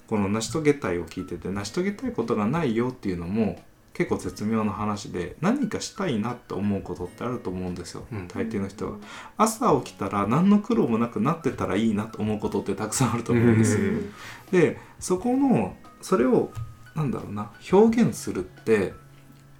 [0.08, 3.62] この成し遂げたいを聞いてて成し遂げたいことがないよっていうのも
[3.94, 8.28] 結構絶妙な話で何かしたいなって思うことってあると思うんですよ、うん。
[8.28, 8.98] 大抵の人は。
[9.38, 13.74] 朝起きたら何の苦労もなくなってたらいいなと思うことってたくさんあると思うんです。
[13.74, 13.80] よ。
[13.82, 14.12] うん。
[14.52, 16.52] でそこのそれを
[16.96, 18.94] なんだろうな表現するって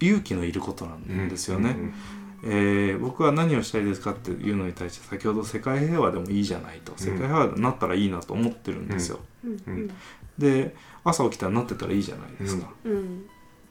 [0.00, 1.76] 勇気のいることなんですよね。
[2.42, 6.94] えー僕は何をしたいですかっていうのに対して先ほど世界平和でもいいじゃないと。
[6.96, 9.20] 世界平和になったらいいなと思ってるんですよ。
[9.44, 9.90] うん。
[10.38, 12.70] で朝起きたらなってたらいいじゃないですか。
[12.84, 13.26] うん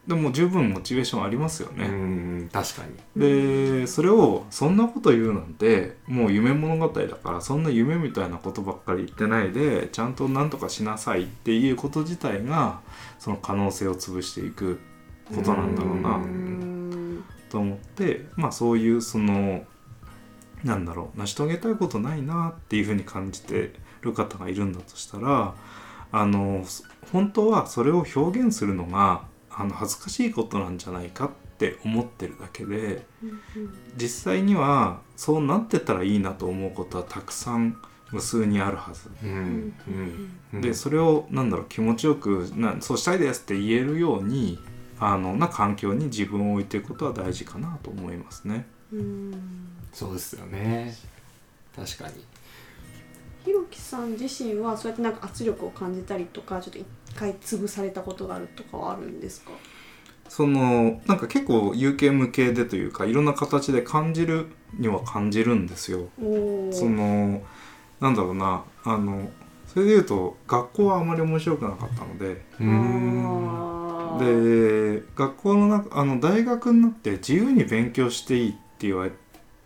[0.08, 1.88] でも十分モチベーションありますようね。
[1.88, 2.82] ん確か
[3.16, 12.80] にでそれをそんなこと言うなんてもう夢物語だからそんな夢みたいなことばっかり言ってないでちゃんと何とかしなさいっていうこと自体が
[13.20, 14.80] その可能性を潰していく
[15.36, 19.64] ことなんだろうなうんと思ってまあそういうその
[20.64, 25.54] なんだろう成し遂げたいことないなっていうふうに感じてる方がいるんだとしたら
[26.12, 26.66] あの
[27.12, 29.24] 本当はそれを表現するのが
[29.60, 33.06] あの恥ずかしいことなんじゃないかって思ってるだけで
[33.98, 37.78] 実際にはそうなってたらいいなと思うことはたくさん
[38.12, 39.10] 無数にあるはず。
[39.22, 39.30] うん。
[39.88, 40.62] うんうん。
[40.62, 44.58] でそれをなんだろう気持ちよくなそうしたいですって言えるように
[44.98, 48.66] あのな環境に自分を置いていくことは大事かなと思いますね。
[48.94, 49.34] うん。
[49.92, 50.96] そうですよね。
[51.76, 52.24] 確かに。
[53.46, 59.52] ひろきさん自身はそうやってなんか圧力を感じたりとかちょっと一回潰されたことがあるとかはあるんですか？
[60.28, 66.10] そのなんか結構有形無形でというかいろんな形で感じるには感じるんですよ。
[66.72, 67.42] その
[68.00, 69.30] なんだろうなあの
[69.68, 72.44] それで言うと学校はあまり面白くなかったので。
[74.20, 79.16] で学校の中あの大学になって自由に勉強していいって言われて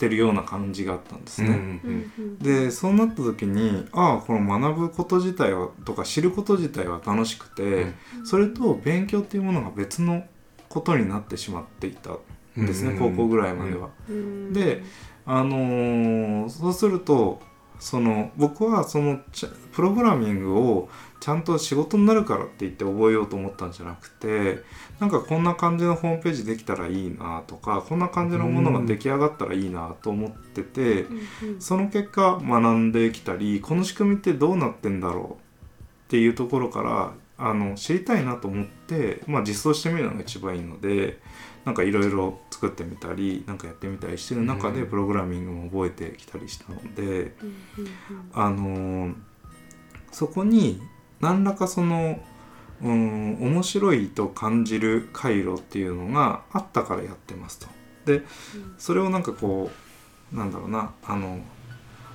[0.10, 1.50] るような感じがあったんですね。
[1.50, 2.40] うんうんうん。
[2.40, 10.26] でそうなった時にああこの学ぶこと自体はとか知ること自体は楽しくて、それと勉強っていうものが別の
[10.70, 12.12] ことになってしまっていた
[12.60, 13.90] んですね、うん高校ぐらいまでは。
[14.10, 14.54] うん。
[14.54, 14.84] で
[15.26, 17.42] あのーそうすると
[17.80, 19.20] その僕はその
[19.74, 20.90] プログラミングを
[21.20, 24.64] ちゃんと仕事になるからって言って覚えようと思ったんじゃなくて
[25.04, 31.02] なんかこんな感じのホームページできたらいいなとかこんな感じのものが出来上がったらいいなと思ってて。
[31.02, 31.24] うんうん
[31.60, 41.20] その結果学んできたりこの仕組みってどうなってんだろうっていうところからあの知りたいなと思って、まあ、実装してみるのが一番いいので
[41.66, 47.36] なんかいろいろ作ってみたりなんかやってみたりしてる中でうんプログラミングも覚えてきたりしたので、
[48.34, 49.16] あのー
[50.12, 50.80] そこに
[51.20, 52.20] 何らかその
[52.84, 57.68] うん面白いと感じる回路っていうのがあったからやってますと。
[58.06, 58.26] でうん
[58.78, 59.72] それをなんかこ
[60.34, 61.40] うなんだろうなあの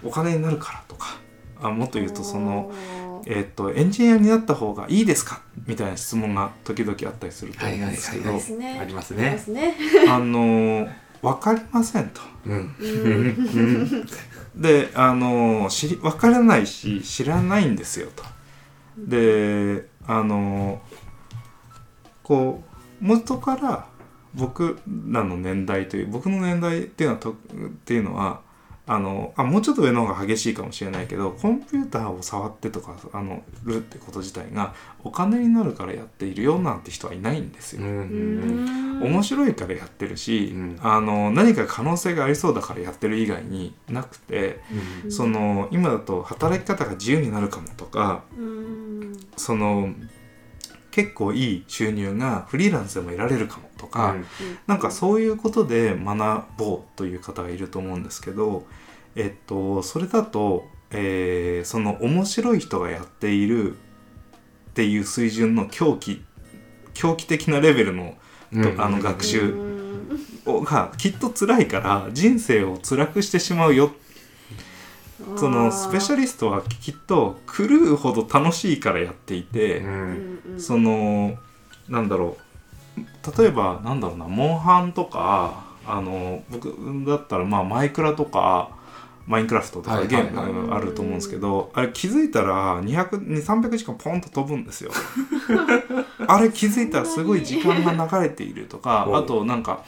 [0.05, 1.19] お金になるからとか
[1.61, 2.73] あもっと言うとその、
[3.27, 5.41] えー、とエンジニアになった方がいいですか？
[5.67, 9.75] みたいな質問が時々あったりすると思うんですけど、ありますありまねすね。
[10.09, 10.89] あの
[11.21, 12.21] 分かりませんと。
[12.47, 12.75] うん。
[12.79, 14.07] うん。
[14.55, 18.23] であの知り分からないし知らないんですよと。
[18.97, 20.81] であの
[22.23, 22.65] こ
[23.01, 23.87] う元から
[24.35, 27.35] 僕らの年代という僕の年代っていうのはとっ
[27.85, 28.41] ていうのは
[28.89, 34.75] あのあもうちょっと上の方が激しいかもしれないけどコンピューターを触ってとかあのるってこと自体が
[35.05, 37.83] お金になるからやっているよなんて人はいないんですよ。
[37.83, 40.79] 面白いからやってるし、うん。
[40.81, 44.61] あの何か可能性がありそうだからやってる以外になくて、
[45.05, 45.13] うん。
[45.13, 49.21] その今だと働き方が自由になるかもとかうん。
[49.37, 49.91] その
[50.99, 54.17] 結構いい収入がフリーランスでも得られるかもとか、
[54.67, 58.67] なんかそういうことで学ぼうという方がいると思うんですけど、
[59.15, 63.77] えっと、それだと、えーその面白い人がやっているっ
[64.75, 66.25] ていう水準の狂気
[66.95, 68.17] 狂気的なレベルの
[68.53, 68.81] うん。
[68.81, 69.53] あの学習
[70.47, 70.65] うん。
[70.65, 73.93] がきっと辛いから人生を辛くしてしまうよ
[75.37, 80.41] そのスペシャリストはきっと狂うほど楽しいからやっていて、うん。
[80.59, 81.37] その
[81.89, 82.37] なんだろ
[82.97, 83.39] う。
[83.39, 86.75] 例えばなんだろうなモンハンとかあの僕
[87.07, 88.71] だったらまあマイクラとか
[89.29, 94.91] マインクラフトとかゲームあると思うんですけど、あれ気づいたら200300時間ポンと飛ぶんですよ。
[96.27, 99.85] あれ気づいたらすごい時間が流れているとかあとなんか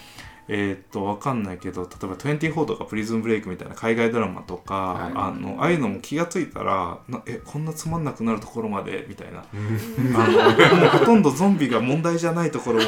[0.53, 5.13] えーっとわかんないけど例えば24とかプリズンブレイクみたいな海外ドラマとか、はい。
[5.15, 9.45] あのああいうのも気がついたらなえこんなつまんなくなるところまでみたいな。
[9.55, 10.17] うん。
[10.17, 12.85] あのもうほとんどゾンビが問題じゃないところま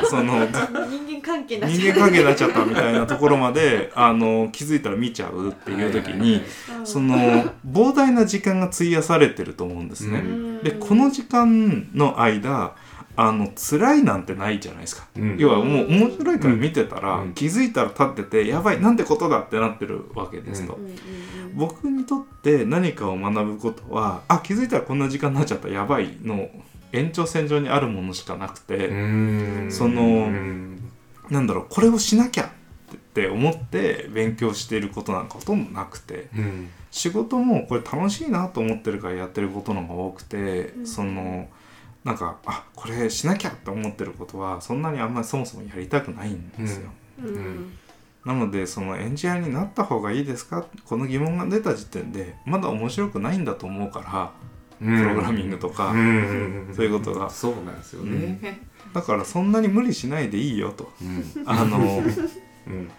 [0.00, 6.42] で その人間関係になっちゃ人間関係になっちゃったみたいなところまであの気づいたら見ちゃうっていう時に、う
[6.82, 7.16] その
[7.64, 10.18] 膨大な時間が費やされてると思うんですね。
[10.18, 10.62] うん。
[10.64, 12.74] でこの時間の間
[13.16, 15.06] あの辛いなんてないじゃないですか。
[15.16, 15.36] うん。
[15.38, 17.34] 要はもう面白いから見てたら、うん。
[17.34, 20.74] 気づいたら立っててやばいなんてことだってなってるわけですと。
[20.74, 20.96] うん。
[21.54, 26.48] 僕にとって何かを学ぶことはあ気づいたらこんな時間になっちゃったやばいの
[26.92, 29.68] 延長線上にあるものしかなくて、うん。
[29.70, 30.90] そのうん
[31.30, 36.68] なんだろうこれをしなきゃって思って勉強していることなんかほとんどなくてうん。
[36.90, 40.86] 仕事もこれ楽しいなと思ってるからやってることの方が多くて、うん。
[40.86, 41.48] その
[42.04, 46.90] なんかあこれしなきゃって思ってることはそんなにあんまりそもそもやりたくないんですよ。
[47.22, 47.26] うん。
[47.26, 47.78] うん
[48.24, 50.64] なのでそのエンジニアになった方がいいですか？
[50.86, 54.32] この疑問が出た時点でまだ面白くないんだと思うから
[54.78, 56.72] プログラミングとか、うん。
[56.74, 57.28] そういうことが。
[57.28, 58.62] そうなんですよね。
[58.94, 60.90] だからそんなに無理しないでいいよと。
[61.02, 61.42] うん。
[61.44, 61.78] あの
[62.66, 62.90] うん。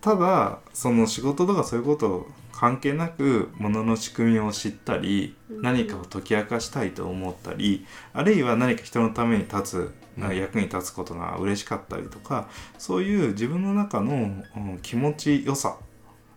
[0.00, 5.62] ただその仕事とかそういうこと関係なくものの仕組みを知ったりうん。
[5.62, 15.76] 何かを解き明かしたいと思ったりあるいは何か人のために立つうん役に立つことが嬉しかったりとかそういう自分の中の、うん気持ちよさ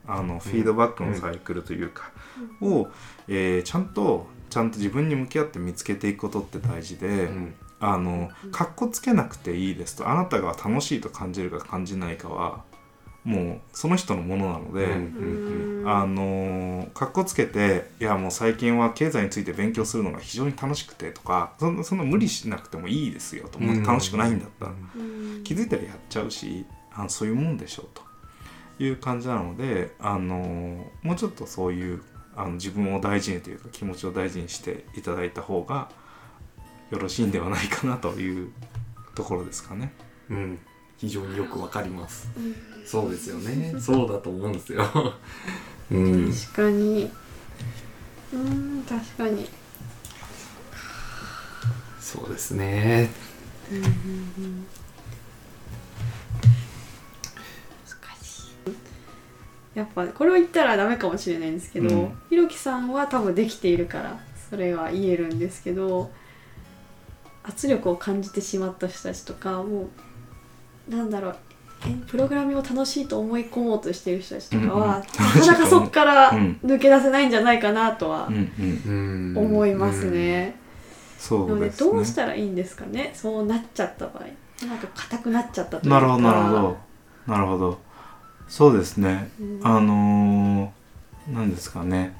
[0.06, 2.12] あのフィードバックのサイクルというか、
[2.62, 2.88] を、
[3.28, 7.56] えーちゃんとちゃんと自分に向き合って見つけていくことって大事で、うん。
[7.82, 12.64] あのかっこつけなくていいですとあなたが楽しいと感じるか感じないかは
[13.24, 15.84] もうその人のものなので、うん。
[15.86, 25.44] あのーかっこつけていやもう最近は経済について勉強するのが非常に楽しくてとかそんなそんな無理しなくてもいいですよと、楽しくないんだったら、うん。
[25.44, 28.10] 気づいたらやっちゃうしあそういうもんでしょうと。
[28.82, 32.02] いう感じなので、あのーもうちょっとそういう
[32.36, 35.90] あの自分を大事にというか気持ちを大事にしていただいた方が
[36.90, 38.52] よろしいんではないかなという
[39.16, 39.92] ところですかね。
[40.30, 40.60] うん。
[40.98, 42.30] 非常によくわかります。
[42.38, 42.56] うん
[42.90, 43.76] そうですよね。
[43.80, 44.84] そうだと思うんですよ。
[45.92, 46.34] うん。
[46.34, 47.12] 確かに。
[48.34, 49.48] うん確かに。
[52.02, 53.12] そうですね。
[53.72, 54.66] うんうんうん。
[57.86, 59.78] 難しい。
[59.78, 62.18] やっぱこれを言ったらダメかもしれないんですけど、うん。
[62.32, 66.10] ひろきさんは多分できているからそれは言えるんですけど
[67.44, 69.90] 圧力を感じてしまった人たちとかも
[70.90, 71.36] うなんだろう。
[71.36, 71.59] え
[72.08, 76.60] プログラミングを楽しいと思い込もうとしている人たちとかは、うんうんなかなかそこからうん。
[76.64, 80.42] 抜け出せないんじゃないかなとは思いますね。
[80.46, 80.54] なので
[81.20, 81.92] そうですね。
[81.92, 83.12] どうしたらいいんですかね？
[83.14, 84.66] そうなっちゃった場合。
[84.66, 86.00] なんか硬くなっちゃったというか。
[86.00, 86.78] なるほどなるほど。
[87.28, 87.80] なるほど。
[88.48, 89.30] そうですね。
[89.40, 89.60] うん。
[89.64, 92.16] あのー、なんですかね。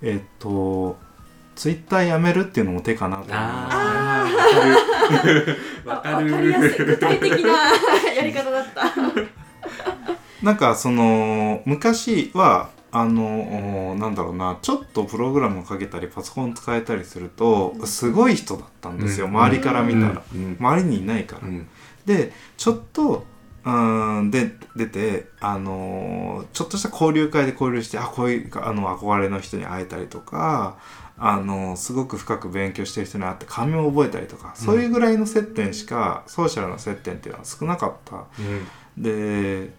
[0.00, 0.96] えっと
[1.62, 3.76] ツイッターやめるっていうのも手かなと思います。
[3.76, 5.86] あー。
[5.88, 6.52] わかる。
[6.52, 7.50] わか具体的な
[8.16, 8.82] やり方だった。
[10.42, 17.86] なんかその昔はあのなんだろうなちょっとプログラムをかけたりパソコン使えたりするとうん。
[17.86, 19.36] すごい人だったんですよ、うん。
[19.36, 20.56] 周りから見たら、うん。
[20.58, 21.68] 周りにいないから、うん。
[22.04, 23.24] でちょっと
[23.64, 30.76] うーんで出て、あのーちょっとした交流会で交流してあこういうあの憧れの人に会えたりとか、
[31.24, 38.24] あのーすごく深く勉強してる人に会って感銘を覚えたりとか、そういうぐらいの接点しかソーシャルな接点っていうのは少なかった。
[38.96, 39.70] で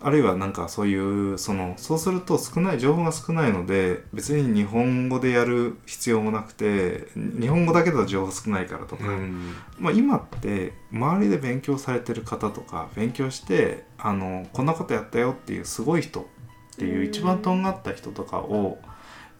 [0.00, 9.54] あるいはなんかそういうそのそうすると少ない情報が少ないので別に日本語でやる必要もなくて日本語だけだと情報少ないからとか、うん。
[9.78, 16.24] まあ、今って周りで勉強されてる方とか勉強してあのこんなことやったよっていうすごい人っ
[16.76, 17.06] ていううん。
[17.06, 18.78] 一番とんがった人とかを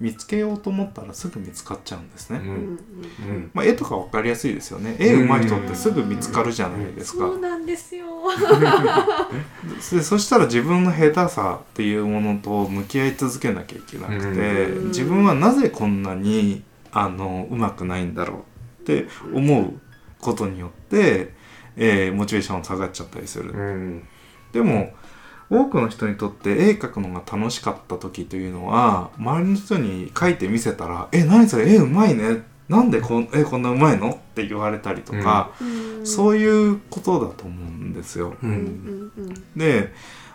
[0.04, 2.38] 見つけようと思ったらすぐ見つかっちゃうんですね。
[2.38, 2.46] うん。
[2.46, 3.50] うん。
[3.54, 4.96] まあ、絵とか分かりやすいですよね。
[4.98, 7.20] 絵上手い人ってすぐ見つかるじゃないですか。
[7.20, 7.38] そう。
[7.38, 8.04] なんですよ。
[9.90, 14.88] でそしたら自分の下手さっていうものと向き合い続けなきゃいけなくて、うん。
[14.88, 16.62] 自分はなぜこんなに
[16.92, 18.44] あのうまくないんだろ
[18.78, 19.72] うって思う
[20.20, 21.32] ことによって、
[21.76, 23.52] えーモチベーション下がっちゃったりする。
[23.52, 24.02] うん。
[24.52, 24.92] でも
[25.60, 32.42] 多くの人にとって絵描くのが楽しかった時というのは周りの人に描いてみせたら「え何それ絵うまいね。
[32.68, 35.50] なんでこん絵こんなうまいの?」って言われたりとか、
[36.04, 38.34] そういうことだと思うんですよ。
[38.42, 39.12] ううんん。
[39.16, 39.24] うん。
[39.24, 39.34] うん。
[39.56, 39.92] で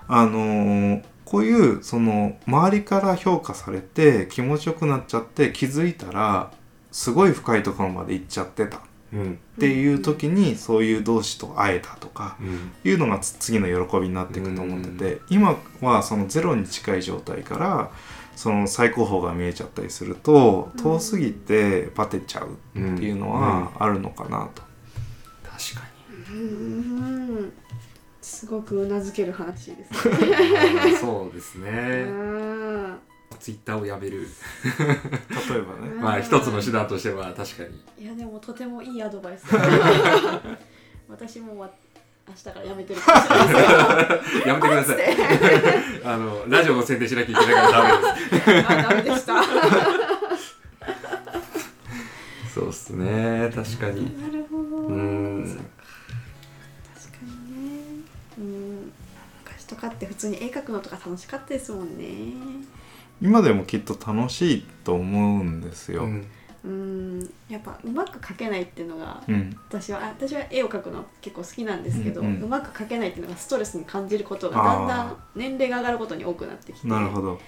[0.08, 6.50] あのーこういうその周りから評価されて気持ちよくなっちゃって気づいたら
[6.92, 8.80] すごい深いところまで行っちゃってた
[9.14, 12.72] っうんっていう時にそういう同士と会えたとかうん。
[12.84, 17.92] いうのがつ次の喜びになっていくと思ってて今はそのゼロに近い状態から
[18.36, 24.62] その最高峰が見えちゃったりすると遠すぎてバテちゃうっていうのはあるのかなと。
[25.44, 25.88] 確か
[26.32, 27.52] うん
[28.22, 31.72] すごくうなずける話ですそうですうね
[32.04, 32.98] ん
[33.40, 34.28] ツイッターをやめる。
[34.80, 35.90] 例えばね。
[35.94, 36.02] うん。
[36.02, 38.04] まあ一つの手段としては確かに。
[38.04, 39.46] いやでもとてもいいアドバイス。
[41.08, 41.70] 私もわ
[42.28, 43.00] 明日からやめてる
[44.46, 44.98] やめてください。
[46.04, 48.46] あのラジオの宣伝しなきゃいけないからダメです。
[48.46, 49.44] けどあダメでした
[52.54, 53.52] そうっすね。
[53.56, 54.22] 確かに。
[54.22, 54.62] なるほど。
[54.88, 55.60] うん。
[56.94, 57.32] 確かに
[57.66, 58.04] ね。
[58.38, 58.92] うん。
[59.44, 62.06] 昔とかって普通に絵描くのとか楽しかったですもんね
[63.22, 66.04] 今でもきっと楽しいと思うんですよ。
[66.04, 66.26] うん。
[66.62, 69.56] うんやっぱうまく描けないっていうのがうん。
[69.70, 72.50] 私はあ私は絵を描くの結構好きなんですけど、ううんうん。
[72.50, 77.40] まく描けないっていうのがストレスに感じることがだんだん年齢が上がることに多くなってきてなるほど。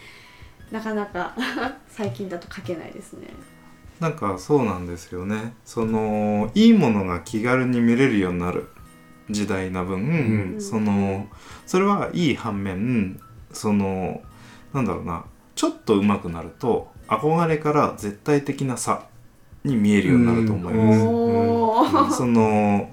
[0.71, 1.35] なかなか
[1.89, 3.27] 最近だと描けないですね。
[3.99, 5.53] なんかそうなんですよね。
[5.65, 8.67] そのいいものが気軽に見れるようになる
[9.29, 10.61] 時代な分、うん。
[10.61, 11.27] その
[11.65, 13.19] それはいい反面
[13.51, 14.21] その
[14.73, 15.25] なんだろうな
[15.61, 19.05] ちょっと上手くなると憧れから絶対的な差
[19.63, 22.17] に見えるようになると思います。
[22.17, 22.89] その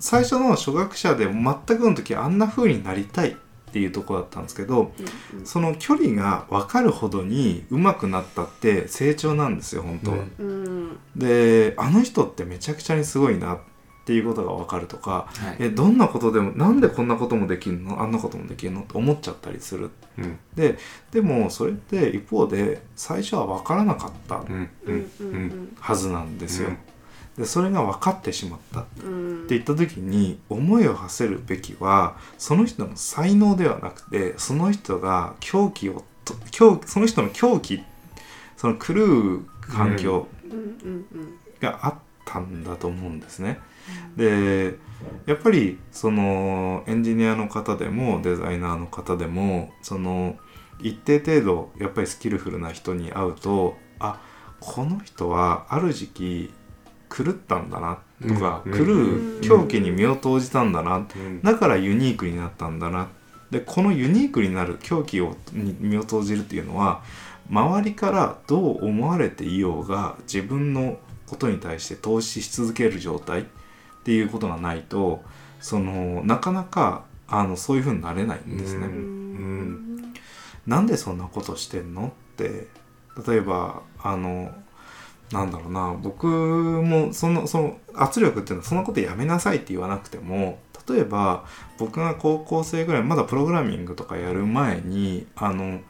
[0.00, 1.34] 最初の初学者で全
[1.78, 3.34] くの時あんな風になりたいっ
[3.72, 4.92] ていうところだったんですけど
[5.38, 10.98] うんその距離が分かるほどに上手くなったって成長なんですよ本当うん。
[11.14, 13.58] であの人ってめちゃくちゃにすごいなっ
[14.04, 15.56] ていうことが分かるとかはい。
[15.60, 18.02] えどんなことでもなんでこんなこともできるの？
[18.02, 18.80] あんなこともできるの？
[18.80, 19.90] って思っちゃったりする。
[20.18, 20.38] うん。
[20.54, 20.78] で
[21.10, 25.76] でもそれって一方で最初は分からなかったうんううんんうんうん。
[25.78, 26.68] はずなんですよ。
[26.68, 26.78] うん。
[27.36, 37.82] でそれが分かってしまったってうん言った時に思いを馳せるべきはその人の才能ではなくてその人が狂気をと狂その人の狂気
[38.56, 41.34] その狂う環境うんうんうん。
[41.60, 41.94] があっ
[42.24, 43.60] たんだと思うんですね。
[44.16, 44.78] で
[45.26, 50.36] やっぱりそのエンジニアの方でもデザイナーの方でもその
[50.82, 54.20] 一定程度やっぱりスキルフルな人に会うとあ
[54.60, 56.54] この人はある時期
[57.10, 58.72] 狂ったんだなとか、うん。
[58.72, 60.98] 狂う狂気に身を投じたんだな。
[60.98, 61.42] うん。
[61.42, 63.08] だからユニークになったんだな。
[63.50, 67.02] でこのユニークになる狂気をに身を投じるっていうのは
[67.50, 73.46] 周りからどう思われていようが自分のことに対して投資し続ける状態
[74.00, 75.22] っていうことがないと
[75.60, 78.86] そのなかなかあのそういうふうになれないんですね。
[78.86, 79.68] ううん。
[79.96, 80.14] ん
[80.66, 82.66] なんでそんなことしてんのって
[83.26, 84.52] 例えばあの
[85.32, 91.44] なんだろうな僕もそのその圧力っていうのはそんなことやめなさいって言わなくても例えば
[91.78, 95.80] 僕が高校生ぐらいまだプログラミングとかやる前にあの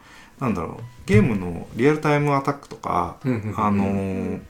[0.40, 3.54] なんだろうゲームのリアルタイムアタックとかうん。
[3.56, 4.40] あの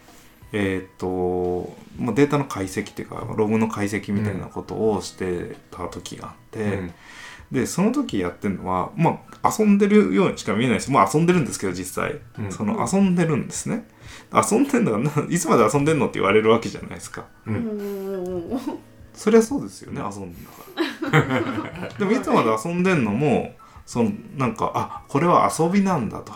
[0.53, 1.77] えっ、とも
[2.13, 6.95] うデータの解析っていうかログの解析みたいなことをしてた時があって、うん。
[7.53, 10.91] でその時やってるのはまあ遊んでるようにしか見えないです。
[10.91, 12.53] まあ遊んでるんですけど実際、うん。
[12.53, 13.87] その遊んでるんですね。
[14.33, 17.27] 遊んでんだからないつまで遊んでんのって言われるわけじゃないですか。
[17.47, 17.57] ううん。
[17.57, 18.61] ん
[19.15, 23.53] そりゃそうですよね遊んでんだからでもいつまで遊んでんのも
[23.85, 26.33] そのなんかあこれは遊びなんだと、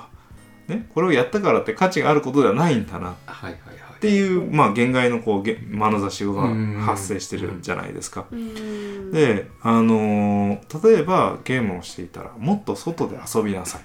[0.68, 3.12] ね、これをやったからって価値があることではないんだな。
[3.12, 9.12] っはいはいはいていうまあ限界のこうげ眼差しがうん発生してるんじゃないですか、うん。
[9.12, 13.82] であのー例えばゲームをしていたらもっと外で遊びなさい。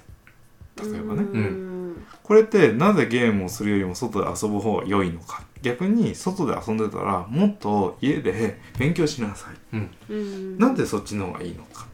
[0.82, 1.96] 例えばね、うん。
[2.22, 5.42] これってなぜゲームをするよりも外で遊ぶ方が良いのか。
[5.62, 9.76] 逆に外で遊んでたらもっと家で勉強しなさい。
[9.76, 9.90] うん。
[10.08, 10.58] うん。
[10.58, 11.86] なんでそっちの方がいいのか。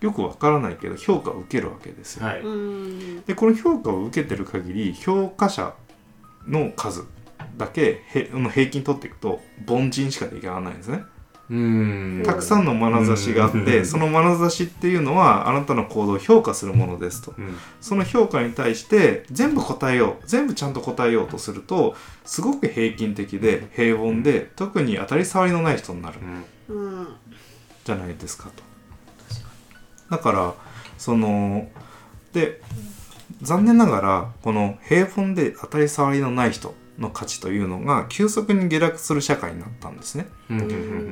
[0.00, 2.40] よくわからないけど評価を受けるわけですよ、はい。
[2.40, 3.22] うん。
[3.22, 5.74] でこの評価を受けてる限り評価者
[6.46, 7.04] の数
[7.58, 11.02] だけへの平均取っていくと凡人しか出来上がらないんですね。
[11.50, 12.22] うん。
[12.24, 13.86] たくさんの眼差しがあってうん。
[13.86, 17.34] その眼差しっていうのはあなたの行動を評価するものですと。
[17.36, 17.56] うん。
[17.80, 26.20] その評価に対して全部答えよう全部ちゃんと答えようとするとすごく平均的で平凡で特に当たり障りのない人になる。
[26.68, 26.76] うん。
[26.76, 27.08] うん
[27.84, 28.62] じゃないですかと。
[30.10, 30.54] だから
[30.98, 31.68] その
[32.34, 32.60] で
[33.40, 40.26] 残念ながらこの平凡で当たり障りのない人の価値というのが急速に下落する社会になったんですね。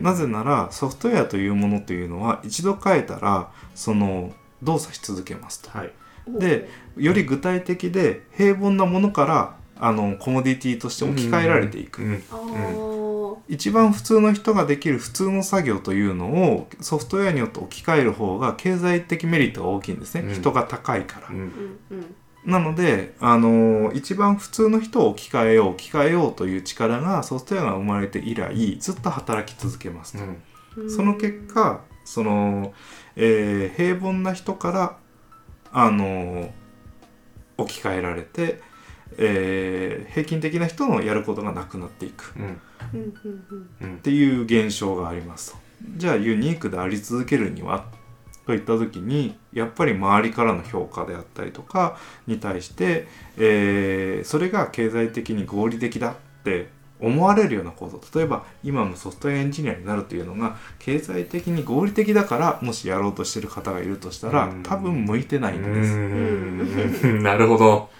[0.02, 4.32] なぜならソフトウェアというものというのは一度変えたらその
[4.62, 5.70] 動作し続けますと。
[5.70, 5.92] はい。
[6.28, 12.02] でより具体的で平凡なものからあのコモディティとして置き換えられていく、
[13.48, 20.34] 一番普通の人ができる普通の作業というのをソフトウェアによって置き換える方が経済的メリットが大きいんですね、うん。
[20.34, 21.78] 人が高いから、うん
[22.46, 30.24] なので、あの一番普通の人を置き換えよう置き換えようという力がソフトウェアが生まれて以来ずっと働き続けますと、
[30.76, 30.90] うん。
[30.90, 32.72] その結果その、
[33.16, 34.96] えー平凡な人から
[35.72, 36.50] あの
[37.58, 38.60] 置き換えられて、
[39.18, 42.32] えー平均的な人のやることがなくなっていく。
[42.36, 42.42] う
[43.86, 43.96] ん。
[43.96, 45.58] っていう現象がありますと。
[45.96, 47.86] じゃあユニークであり続けるには
[48.46, 56.68] といった時にやっぱり周りからの評価であったりとかに対して、えーそれが経済的に合理的だって
[57.00, 58.00] 思われるような構造。
[58.14, 64.62] 例えば今のソフトウェアエンジニアになるというのが経済的に合理的だからもしやろうとしてる方がいるとしたらうん。
[64.62, 65.92] 多分向いてないんです。
[65.92, 67.22] うん。
[67.22, 67.90] なるほど。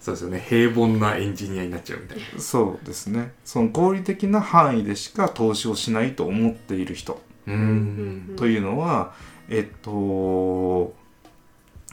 [0.00, 0.44] そうですよね。
[0.48, 2.24] 平凡なエンジニアになっちゃうみたいな。
[2.40, 3.32] そうですね。
[3.44, 7.20] その合理的な範囲でしか投資をしないと思っている人
[7.52, 8.36] うん。
[8.36, 9.12] というのは、
[9.48, 10.96] えっと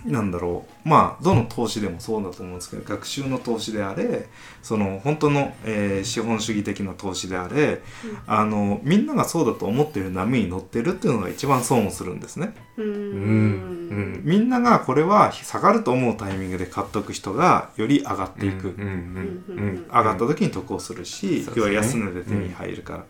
[0.05, 0.87] なんだろう。
[0.87, 4.27] まあどの投資でもそうだと思うんですけど学習の投資であれ
[4.61, 7.81] その本当の、えー資本主義的な投資であれ、
[8.27, 12.53] あのみんながそうだと思っている波に乗ってるっていうのが一番損をするんですね。
[12.77, 12.89] ううん。
[12.89, 12.93] う
[14.19, 14.21] ん。
[14.23, 19.43] みんながこれは下がると思うタイミングで買っとく人がより上がっていく、うん。
[19.47, 19.57] うん。
[19.57, 19.85] うん。
[19.87, 23.05] 上がった時に得をするし、要は安値で手に入るから、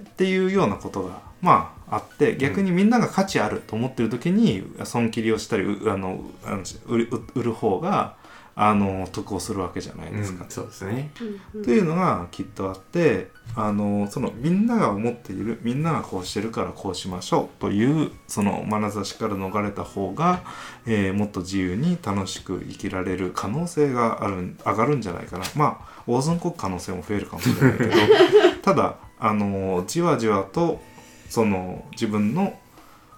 [0.00, 8.16] っていうようなことがまああって逆にみんなが価値あると思ってる時に損切りをしたりうあのあの売る売る方が
[8.58, 10.44] あの得をするわけじゃないですか。
[10.44, 11.10] うんそうですね。
[11.54, 20.42] うんというのがきっとあってあのそのみんなが思っているみんながこうしてるからこうしましょうというその眼差しから逃れた方が、
[20.86, 25.44] えーもっと自由に楽しく生きられる可能性がある上がるんじゃないかな。
[25.54, 27.92] まあ大損国可能性も増えるかもしれないけど
[28.62, 30.80] ただあのじわじわと
[31.28, 32.58] その自分の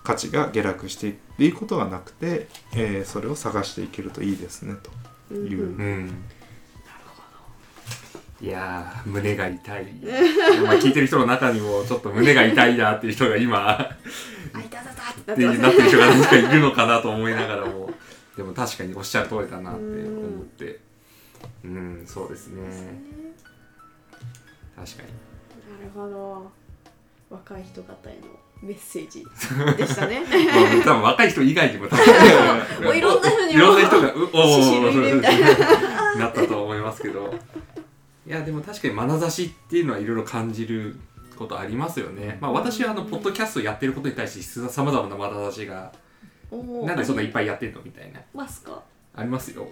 [0.05, 4.75] 価値が下落していくことがなくて、えーそれを探していけるといいですね
[5.29, 5.35] と。
[5.35, 5.77] いう。
[5.77, 5.85] うん。
[5.85, 6.25] うん。
[8.41, 9.85] いやー胸が痛い。
[10.65, 17.91] まあ聞いてる人の中にもちょっと胸が痛いなっていう人が今あいたたたってなっってる人が確かいるのかなと思いながらも。
[18.37, 20.81] でも確かにおっしゃる通りだなって思って。
[21.65, 22.05] うん。
[22.07, 22.63] そうですね。
[24.77, 25.09] 確かに。
[25.09, 25.28] な
[25.83, 26.51] るほど。
[27.31, 28.29] 若い人方への
[28.63, 29.25] メッセージ
[29.77, 30.21] でしたね。
[30.21, 32.05] まあ多分若い人以外にも多分
[32.97, 36.17] いろんな人にもいろんな人がうおー獅子類目みたいな。
[36.17, 37.35] なったと思いますけど。
[38.27, 40.97] いやでも確かに眼差しっていうのはいろいろ感じる
[41.37, 42.39] ことありますよね。
[42.41, 45.93] まあ私はあのポッドキャストやってることに対してさまざまな眼差しが
[46.85, 48.21] なんでそんないっぱいやってんのみたいな。
[48.35, 48.83] ますか
[49.15, 49.67] ありますよ。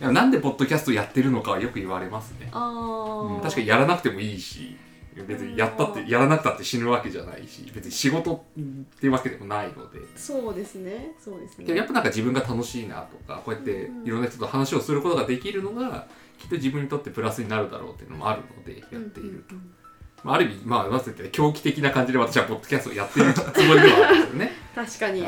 [0.00, 4.76] なんでポッドキャストやってるのかはよく言われますね、確かにやらなくてもいいし
[5.24, 8.60] 別にやったってやらなくたって死ぬわけじゃないし別に仕事っ
[9.00, 10.00] ていうわけでもないので。
[10.16, 11.12] そうですね。
[11.18, 16.06] そうですいややっねぱなんか自分が楽しいなとかこうやっていろんな人と話をすることができるのが
[16.38, 19.54] きっと自分にとってプラスになるだろうっていうのもあるのでやっていると、
[20.22, 24.52] まあ、ある意味まあまず言って狂気的な感じで私はポッドキャストをやってるつもりではあるんですよね。
[24.74, 25.20] 確かに。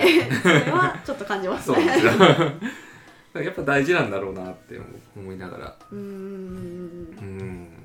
[0.43, 2.07] それはちょっと感じますそうです
[3.45, 4.81] やっぱ大事なんだろうなって
[5.17, 5.77] 思いながら。
[5.93, 7.19] うんうんうん。
[7.21, 7.78] うん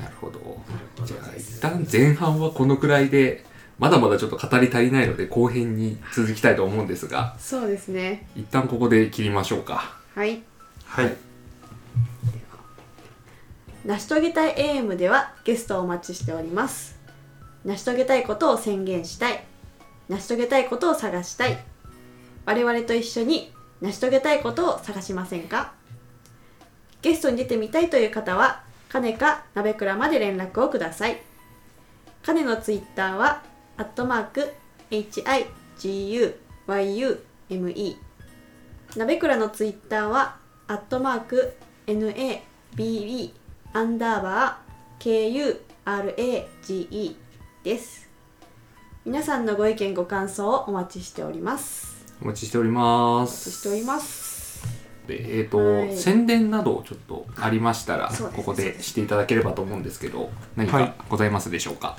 [0.00, 0.60] なるほど。
[1.04, 3.44] じゃあ一旦前半はこのくらいで
[3.78, 7.36] まだまだちょっと語り足りないので後編に続きたいと思うんですが。
[7.38, 8.28] そうですね。
[8.36, 9.96] 一旦ここで切りましょうか。
[10.14, 10.42] はい。
[10.84, 11.16] はい。
[13.84, 16.98] 成し遂げたい AM ではゲストをお待ちしております。
[17.64, 19.44] 成し遂げたいことを宣言したい。
[20.08, 21.58] 成し遂げたいことを探したい。
[22.44, 25.72] 我々と一緒に成し遂げたいことを探しませんか？
[27.00, 31.22] ゲストに出てみたいという方はかねかなべくらまで連絡をください。
[32.22, 33.42] かねのツイッターは
[33.76, 34.52] アットマーク
[39.06, 40.36] べくらのツイッターは
[40.66, 41.54] アットマーク
[41.86, 43.32] NABE
[43.72, 47.16] アンダーバー KURAGE
[47.62, 48.10] です。
[49.04, 52.04] 皆さんのご意見ご感想をお待ちしております。
[52.20, 54.29] お待ちしておりまお待ちすしております。
[54.29, 54.29] で
[55.18, 55.96] えっ、と、はい。
[55.96, 60.84] 宣伝などちょっとありましたらここでしていただければと思うんですけど何はい。
[60.86, 61.96] かございますでしょうか、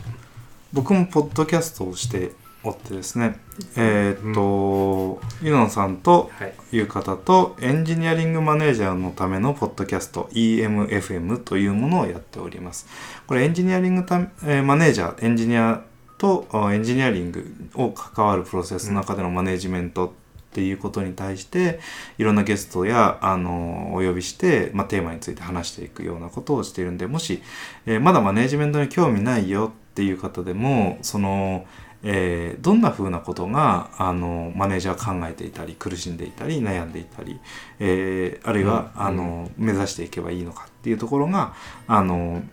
[0.74, 2.32] 僕もポッドキャストをして
[2.64, 3.40] おってですね
[3.76, 6.54] えーっと、ユノンさんとはい。
[6.78, 12.88] いう方とエンジニアリングマネージャーのためのポッドキャスト EMFM というものをやっております。
[13.28, 15.82] これエンジニアリングた、えーマネージャーエンジニア
[16.18, 20.14] とあエンジニアリングを関わるプロセスの中でのマネジメント
[20.52, 21.80] っていうことに対して
[22.18, 27.42] いろんなゲストやあのお呼びして、まあ、テーマについて話していくようなことをしているんでもし、
[27.86, 31.66] えーまだマネジメントに興味ないよっていう方でもその、
[32.04, 37.40] えーどんな風なことがあのマネージャー考えていたり苦しんでいたり悩んでいたり、
[37.80, 41.54] えーあるいは、うんあの目指していけばいいのかっていうところが
[41.88, 42.44] あの、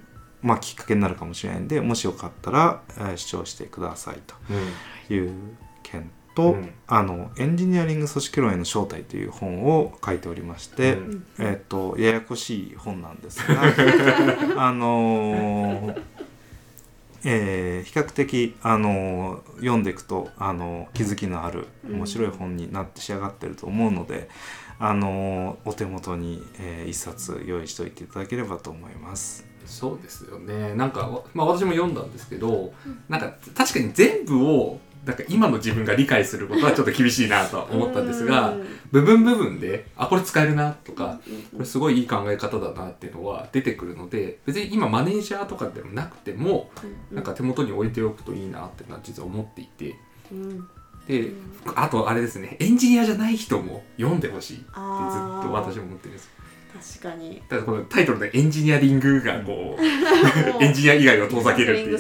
[0.41, 4.19] まあ、きっかけになるかもしれないんでもしよかったら、えー視聴してください
[5.09, 5.33] という
[5.83, 6.09] 件
[6.39, 6.71] と、うん。
[6.87, 11.27] あのエンジニアリング組織論への正体という本を書いておりまして、うん。
[11.41, 13.61] えっとややこしい本なんですが
[14.57, 16.03] あのー
[17.25, 24.29] えー比較的、あのー読んでいくと、あのー気づきのある面白い本になって仕上がってると思うので、
[24.79, 29.45] あのーお手元に、えー一冊用意しておいていただければと思います。
[29.67, 30.75] そうですよね。
[30.75, 32.73] なんか、わまあ、私も読んだんですけど、
[33.09, 38.67] なんか確かに全部をなんか今の自分が理解することはちょっと厳しいなとは思ったんですがうん。
[38.93, 46.71] 部分部分であこれ使えるなとかうんこれすごいいい考え方だなっていうのは出てくるので別に今マネージャーとかでもなくても
[47.11, 49.97] なんか手元に置いておくといいなっていうのは実は思っていて。
[50.31, 50.69] うん。
[51.07, 51.31] で
[51.75, 56.29] あとあれですねエンジニアじゃない人も読んでほしいってずっと私も思ってるんです
[56.79, 57.43] 確かに。
[57.49, 59.85] だからこのタイトルでエンジニアリングがこう
[60.63, 61.99] エンジニア以外を遠ざけるっていう。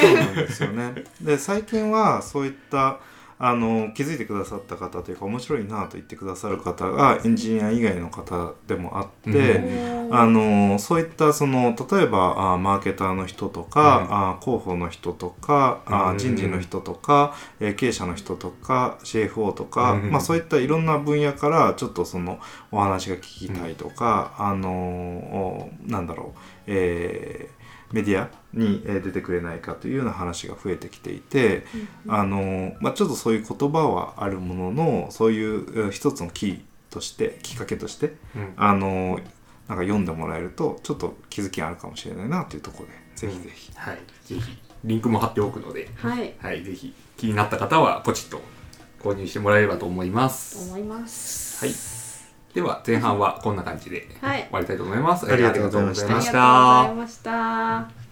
[0.00, 1.04] そうなんですよね。
[1.20, 3.00] で最近はそういった
[3.38, 10.14] あの気づいてくださった方というか面白いなと言ってくださる方がエンジニア以外の方でもあって、うん。
[10.14, 16.18] あのそういったその例えばあマーケターの人とか、あ広報の人とか、あうん。
[16.18, 20.10] 人事の人とか、えー経営者の人とか CFO とか、うん。
[20.10, 22.38] まあ、そういったいろんな分野からちょっとその
[22.72, 27.55] お話が聞きたいとか、あのおなんだろう、えー
[27.92, 31.64] メディアにえー出てくれないかというような話が増えてきていて、
[32.08, 36.60] あのまあ、ちょっとそういう言葉はあるもののそういうえー一つのキー
[36.90, 38.52] としてきっかけとしてうん。
[38.56, 39.20] あの
[39.68, 43.98] なんか読んでもらえるとちょっと気づきがあるかもしれないなというところでぜひぜひ、はい。
[44.24, 46.34] ぜひリンクも貼っておくのではい。
[46.40, 46.94] はいぜひ。
[47.16, 48.40] 気になった方はポチッと
[49.02, 50.70] 購入してもらえればと思います。
[50.70, 51.64] 思います。
[51.64, 51.95] はい
[52.56, 54.44] では前半はこんな感じではい。
[54.44, 55.30] 終わりたいと思います。
[55.30, 56.06] ありがとうございました。
[56.06, 58.05] ありがとうございました